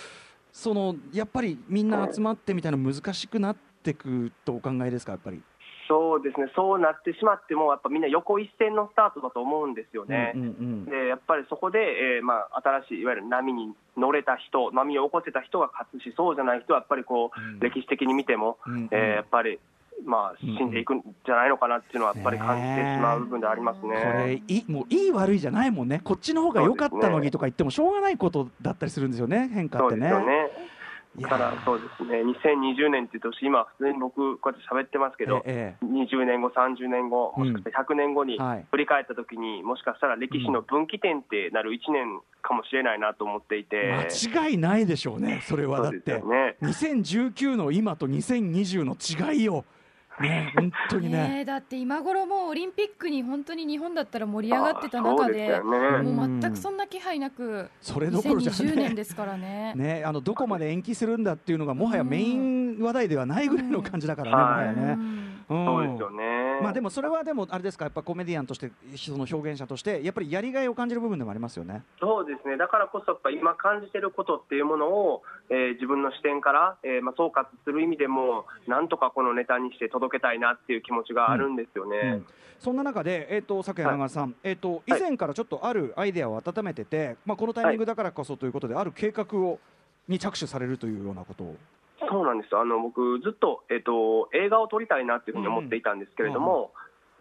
[0.52, 5.42] そのやっぱりみんな集まってみたいな難しくなってくとお考えですかやっぱり？
[5.92, 10.32] そうですね、そうなってしまっても、やっぱみんな横一線のスタートだと思うんですよね。
[10.36, 19.60] うんうんうんでやっぱりそこで、えーまあ、新しいいわゆる波に乗れた人、波を起こせた人が勝つし、そうじゃない人はやっぱりこう、うん歴史的に見ても、うんうんえーやっぱり、
[20.06, 24.44] まあ、うん死んでいくんじゃないのかなっていうのは、やっぱり感じてしまう部分でありますこれね。
[24.48, 30.08] いいもういい悪いじゃないもんねこっちの方が良かったのにとか言ってもしょうがないことだったりするんですよね変化そうってね。
[30.08, 30.71] ですよね。
[31.20, 38.66] からそうですね、2020年っていう年、今、普通に僕、こうやって喋ってますけど、ええ20年後、30年後、もしかしたら100年後にはい。
[38.72, 43.92] 振り返ったときに、もしかしたら歴史の分岐点ってなる1年かもしれないなと思っていて、
[44.32, 45.82] 間違いないでしょうねそれは。
[45.82, 46.56] だってよね。
[46.62, 49.66] 2019の今と2020の違いよ
[50.22, 50.54] ね。
[50.56, 51.18] 本当にね。
[51.18, 55.60] ねえだって今頃もうオリンピックに本当に日本だったら盛り上がってた中でね。
[55.62, 59.74] もう全くそんな気配なくそれどころじゃ2020ね年ですからね。
[59.76, 65.31] ねあのどこまで延期するんだっていうのがもはやメイン話題ではないぐらいの感じだからね、うんもはやね。
[65.52, 66.62] うんうんそうですよね。
[66.62, 71.84] まあでもそれはでもあれですかやっぱコメディアンとしてその表現者としてやっぱりやりがいを感じる部分でもありますよね。
[72.00, 81.98] そうですね、だからこそ、やっぱ今感じてることっていうものを、えー自分の視点から、えーまあ、総括する意味でも、なんとかこのネタにして届けたいなっていう気持ちがあるんですよね。
[81.98, 82.26] うん
[82.62, 89.60] そんな中で、えー、と昨夜長さん、えー、と以前からちょっとあるアイデアを温めてて、まあ、このタイミングだからこそということで、ある計画を
[90.08, 91.56] に着手されるというようなことを。
[92.10, 92.52] そうなんです。
[92.52, 96.74] よあの僕、ずっと,、えっと映画を撮りたいなっていうふうに思っていたんですけれども、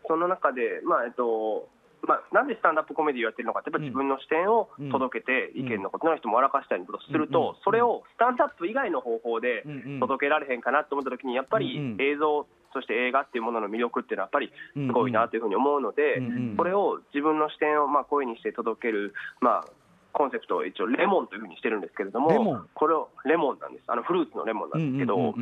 [0.06, 1.68] その中で、まあえっと
[2.06, 3.84] まあ、なんでスタンダップコメディをやってるのかって、やっぱうん。
[3.84, 5.66] 自分の視点を届けて、うん。
[5.66, 7.54] 意見の異なる人も笑かしたりとすると、うんうん。
[7.62, 10.00] それをスタンダップ以外の方法でうんうん。
[10.00, 11.96] 届けられへんかなと思ったときに、やっぱうんりうん。
[12.00, 16.56] 映像、そして映画っていうものの魅力っていうのは、やっぱりすごいなというふうに思うので、うんうん。
[16.56, 19.64] これを自分の視点をまあ声にして届ける、まあ、
[20.12, 22.68] コンセプトを一応、レモンというふうにしてるんですけれども、レモン？
[22.74, 25.34] これをレモンなんです、あのフルーツのレモンなんですけど。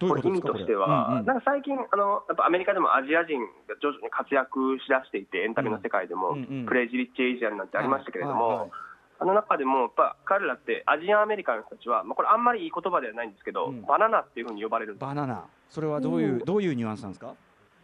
[0.00, 1.26] これ意味としては、うんうん。
[1.26, 6.66] なんか最近あの、やっぱアメリカでもアジア人が徐々に活躍しだしていて、エンタメの世界でも、うんうんうん。
[6.66, 8.70] クレイジー・リッチ・エイジアンなんてありましたけれども、
[9.18, 13.82] あの中でも、やっぱ彼らってアジアンアメリカの人たちは、まあ、これ、あんまりいい言葉ではないんですけど、うん。
[13.82, 15.42] バナナっていうふうに呼ばれるバナナ。
[15.68, 17.34] それはどういうどういうニュアンスなんですか？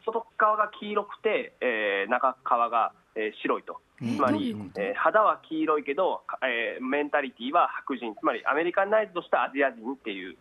[0.06, 3.80] 外側が黄色くて、えー中側が、えー白いと。
[4.02, 10.36] えつまりえー肌は黄色いけど、かえーメンタリティは白人、つまりアメリカンナイズとしたアジア人っていう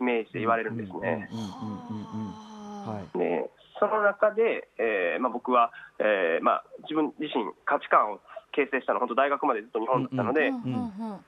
[0.00, 1.28] イメージで言われるんですね。
[3.14, 8.20] でその中で、えーまあ、僕は、えーまあ、自分自身、価値観を
[8.52, 11.24] 形成したのは、本当、大学までずっと日本だったので、ーうんうんうん。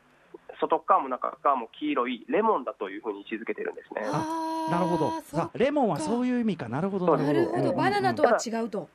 [0.59, 4.01] 外側も中側も黄色いレモンだというふうに位置づけてるんですね。
[4.01, 5.13] なるほど。
[5.55, 6.69] レモンはそういう意味か。
[6.69, 7.53] なるほどなるほど。
[7.53, 7.73] なるほど。
[7.75, 8.89] バナナとは違うと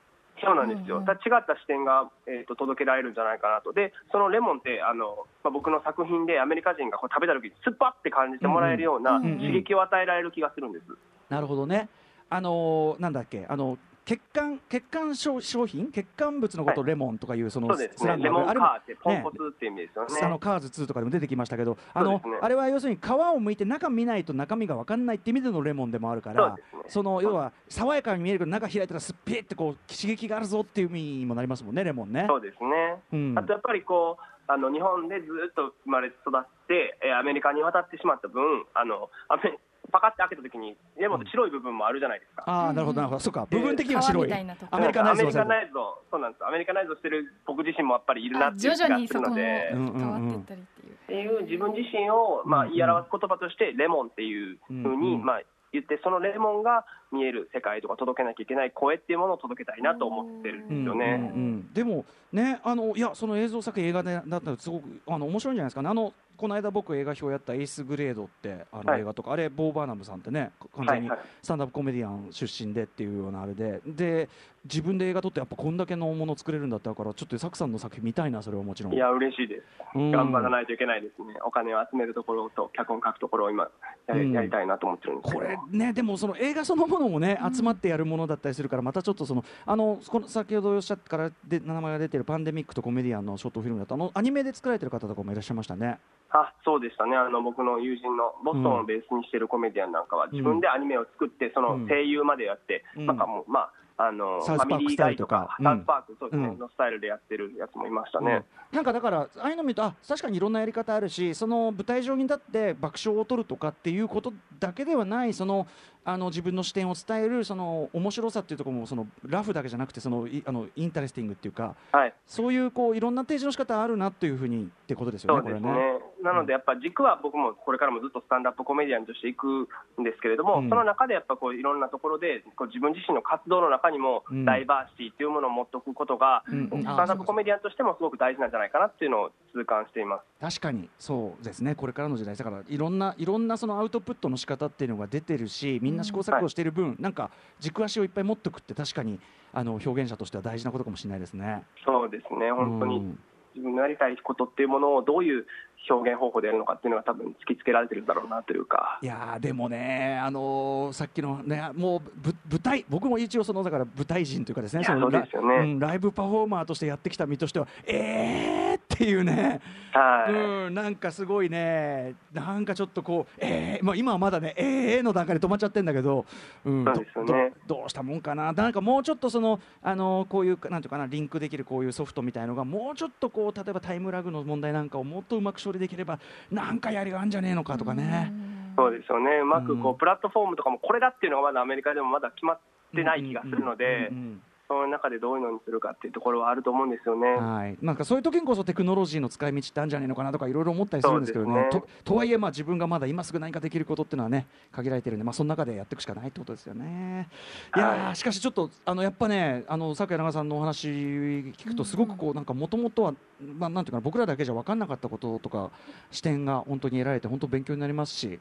[0.43, 9.39] そうなんですよ、うんうん違った視点が、えー、と届けられるんじゃないかなと、でそのレモンってあの、まあ、僕の作品でアメリカ人がこう食べた時に酸っぱって感じてもらえるようなうんうん。
[9.39, 10.85] 刺激を与えられる気がするんです。
[11.29, 11.87] なるほどね。
[12.29, 18.67] あのーなんだっけあの血管血管商商品血管物のことをレモンとかいうそのスラングレモンカあれも
[19.01, 20.19] ポンコツって意味ですよね。
[20.21, 32.25] あのカーズ2とかでも出てきましたけど、あのあれは要するに皮を剥いて中見ないと中身が分かんないって意味でのレモンでもあるから、その要は爽やかに見えるけど中開いたらすっぴーってこう刺激があるぞっていう意味にもなりますもんねレモンね。
[32.27, 33.39] そうですね、うん。
[33.39, 39.57] あとやっぱりこうあの日本でずっと生まれ育って、えーアメリカに渡ってしまった分あのアメ
[39.91, 42.43] パカって開けた時にレモンって白い部分もあるじゃないですか。
[42.45, 44.33] ああなるほどなるほど、そうか部分的には白い。
[44.33, 49.69] アメリカナイズアメリカをされナイズをそうなんですアメリカナイズをしてる僕自身もやっぱりいるなあっていう気がするので。
[49.73, 50.93] 変わっていったりっていう。
[50.93, 55.41] っていう自分自身を、まあ、うん言い表す言葉としてレモンっていうふうに、まあ、
[55.73, 61.05] 言ってそのレモンが見える世界とか届けなきゃいけない声っていうものを届けたいなと思ってるんですよね。
[61.05, 65.89] うんうんうんでもねあのいやその映像作品映画でだったらすごくあの面白いんじゃないですかね。
[65.89, 69.01] あのこの間僕映画表やったエースグレードってあのはい。
[69.01, 71.17] 映画とか、あれボー・バーナムさんってね完全にはい。
[71.19, 73.81] はいスタンダップコメディアン出身でっていうようなあれで。
[73.85, 74.29] で
[74.65, 78.93] 自分で映画撮ってやっぱこんだけのもの作れるんだったからちょっとサクさんの作品見たいなそれはもちろん。
[78.93, 79.63] いや嬉しいです、
[79.95, 80.11] うん。
[80.11, 83.69] 頑張らないといけないですね、お金を集めるところと脚本書くところを今
[84.07, 95.99] やり,、たいなと思ってるんですこれねでもその映画そのものもね集まってやるものだったりするからまたちょっとそのあのこの先ほどおっしゃってからで名前が出てるパンデミックとコメディアンのショートフィルムだとあのアニメで作られてる方とかもいらっしゃいましたね。
[96.33, 97.15] あそうでしたね。
[97.15, 103.05] あの、僕の友人のボストンをベースにしてるコメディアンなんかは、自分でアニメを作って、その声優までやって、うん。
[103.05, 106.57] なんかもう、まあ、あのサウスパークファミリーガイとか、スタイルとかサウスパーク、そうですね、うん。
[106.59, 108.45] のスタイルでやってるやつもいましたね。
[108.71, 108.77] うん。
[108.77, 115.67] なんかだからああいうの見るとあ確かにいろんなやり方あるしその舞台上に立って爆笑を取るとかっていうことだけではないその
[116.03, 122.13] あの自分の視点を伝えるその面白さっていうところもその laugh だけじゃなくてそのいあの interesting っていうかはい。
[122.25, 125.59] そういうこういろんな提示の仕方あるなというふうにってことですよねね。
[125.59, 125.99] これね。
[126.23, 129.67] なので、やっぱ軸は僕もこれからもずっとスタンダップコメディアンとしていく
[129.99, 130.69] んですけれども、うん。
[130.69, 134.45] その中でやっぱこういろんなところでこう自分自身の活動の中にもうん。
[134.45, 136.69] ダイバーシティというものを持っておくことが、うん。
[136.71, 136.81] うん。
[136.81, 140.23] スタンダップコメディアンとしてもすごく大事なんじゃないかなっていうのを痛感しています。
[140.39, 140.89] 確かに。
[140.97, 141.75] そうですね。
[141.75, 142.35] これからの時代。
[142.35, 149.19] だからいろんないろんなそのアウトプットの仕方っていうのが出てるしみんな試行錯誤している分、なんか軸足をいっぱい持っておくって確かに
[149.53, 151.63] あの表現者としては大事なことかもしれないですね。
[151.85, 152.51] そうですね。
[152.51, 153.19] 本当にうん。
[153.55, 155.45] 自分のやりたいことっていうものをどういう
[155.89, 158.99] 表現方法でやるのかっていうのが多分突きつけられてるんだろうなというか。
[159.01, 168.62] いやーでもね、あのーさっきのね、もうぶ舞台、僕も一応、そのだから舞台人というかですね、そうですよねうんライブパフォーマーとしてやってきた身としては、えー
[168.93, 169.59] っていうね、
[169.91, 176.25] はい、うん、なんかすごいね、なんかちょっとこう、えーまあ、今はまだね、えーの段階で止まっちゃってるんだけど、
[176.65, 177.53] うん、そうですよね。
[177.67, 186.19] どどどうしたもんかな、なんかもうちょっとその、あのーこういう、なんていうかな、リンクできるこういうソフトみたいのが、もうちょっとこう、例えばタイムラグの問題なんかをもっとうまく処理できれば、
[186.51, 188.31] なんかやりがあるんじゃねえのかとかね。
[188.75, 189.37] そうですよね。
[189.41, 192.59] うまくこう、うんプラットフォームとかもこれだっていうのがまだアメリカでもまだ決まっ
[192.95, 194.41] てない気がするので、うんうんうん
[194.73, 197.27] その中でどういうのにするかっていうところはあると思うんですよね。
[197.27, 201.53] はい、なんかそういう時にこそテクノロジーの使い道ってあるんじゃないのかなとかいろいろ思ったりするんですけどね。
[201.53, 207.29] ねととはいえまあ自分がまだ今すぐ何かできることっていうのはね限られてるんで、まあ、その中でやっていくしかないってことですよね。
[207.75, 215.69] いやしかしちょっとあのやっぱねあの昨夜長さんのお話聞くとすごくこうなんかもともとは、まあ、なんていうかな僕らだけじゃ分かんなかったこととか
[216.11, 218.39] 視点が本当に得られて本当勉強になりますし。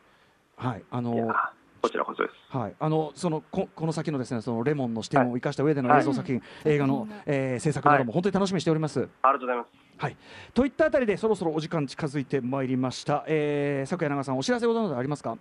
[0.55, 1.33] はい、あの
[1.83, 2.57] こちらこそです。
[2.57, 9.01] はい、あのそのここの先のですねそのレモンの視点を生かした上での映像作品、映画の、えー制作なども本当に楽しみにしております。
[9.01, 9.69] ありがとうございます。
[9.99, 10.17] はい、
[10.55, 15.37] といったあたりでそろそろお時間近づいてまいりました、えー、昨夜長さんお知らせございますありますか？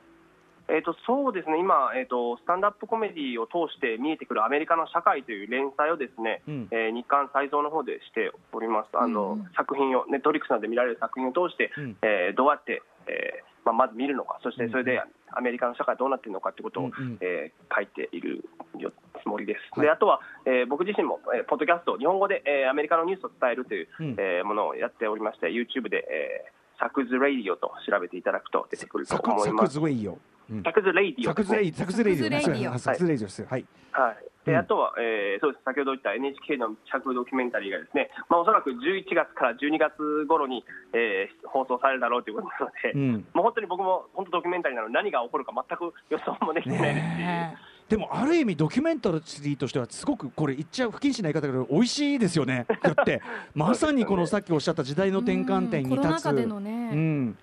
[0.68, 1.60] えー、とそうですね。
[1.60, 6.68] 今、えーと、スタンダップコメディを通して見えてくるアメリカの社会という連載をですね、うん。
[6.72, 9.50] えー日刊再造の方でしております、あのうん。
[9.58, 11.98] 作品を、ネットフリックスなどで見られる作品を通して、うん。
[12.04, 15.02] えーどうやって、えーまあ、まず見るのか、そしてそれで
[15.32, 17.18] アメリカの社会どうなっているのかということを、うんうん。
[17.22, 18.44] えー書いている
[18.78, 18.92] よ
[19.24, 19.60] つもりです。
[19.72, 19.88] はい。
[19.88, 24.16] であとは、えー僕自身も、えーポッドキャスト、日本語で、えーアメリカのニュースを伝えるという、うん。
[24.18, 29.74] えーものをやっておりまして、YouTube で、えー Saku's Radio と調べていただくと出てくると思います。
[29.76, 31.30] Saku's Radio。Saku's Radio。
[31.30, 32.72] ね Saku's Radio。
[32.72, 33.66] そう Saku's Radio ですはい。
[33.92, 35.64] はい、うんであとは、えーそうです。
[35.64, 43.12] 先ほど言った NHK の密着ドキュメンタリーがですね、まあ、おそらく11月から12月頃に、えー放送されるだろうということなので、うん。
[43.34, 52.66] もう本当に僕も本当ドキュメンタリーなので何が起こるか全く予想もできてないですし、でもある意味ドキュメンタリーとしてはすごくこれ言っちゃう不謹慎な言い方だけど美味しいですよね。
[52.82, 53.22] だって
[53.54, 55.98] まさにこのさっきおっしゃった時代の転換点にうん。
[55.98, 56.92] コロナ立つ禍でのね。
[56.94, 57.38] うん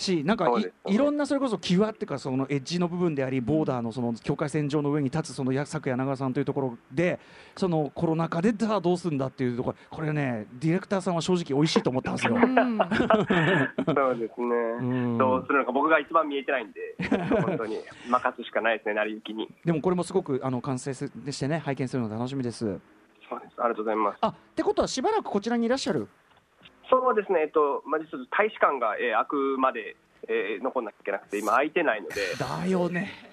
[0.00, 7.18] しなんかいいろんなそれこそ際っていうかそのエッジの部分でありボーダーのその境界線上の上に立つそのや昨柳川さんというところで
[7.56, 12.34] そのコロナ禍でさあどうするんだっていうところこれねディレクターさんは正直美味しいと思ったんですよ。
[12.34, 16.80] うんそうですね、んどうするのか、僕が一番見えてないんで、
[17.42, 17.78] 本当に
[18.08, 19.48] 任すしかないですね、成り行きに。
[19.64, 22.78] でもこれもすごくあの完成してね拝見するの楽しみです。
[23.28, 24.18] そうですありがとうございます。
[24.20, 26.08] あってことはしばらくこちらにいらっしゃる？
[26.90, 29.96] そうですね、えっと、まあ、実は大使館が、えー開くまで、
[30.28, 33.30] えー残んなきゃいけなくて、今、空いてないので、 だよね。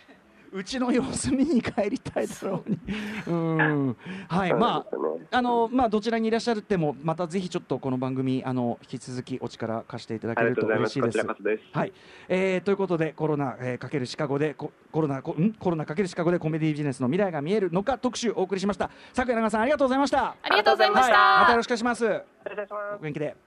[0.53, 2.79] うちの様子見に帰りたいだろうに。
[3.27, 3.97] うん。
[4.29, 11.01] はい、まあ、あの、まあ、どちらにいらっしゃるっても、またぜひちょっとこの番組、あの、引き続きお力貸していただありがけるととうございます。
[11.01, 11.77] こち嬉しいです。
[11.77, 11.93] はい、
[12.29, 15.53] えーということでコロナ、えーかけるシカゴでココロナコん？
[15.53, 18.89] コロナかけるシカゴでコメディビジネスの未来が見えるのか特集お送りしました。
[19.13, 20.35] 昨夜長さんありがとうございました。
[20.41, 22.03] ありがとうございましはい、またよたろしくお願いします。
[22.05, 22.09] 失
[22.45, 23.03] 礼いたしますお。
[23.03, 23.46] 元気で。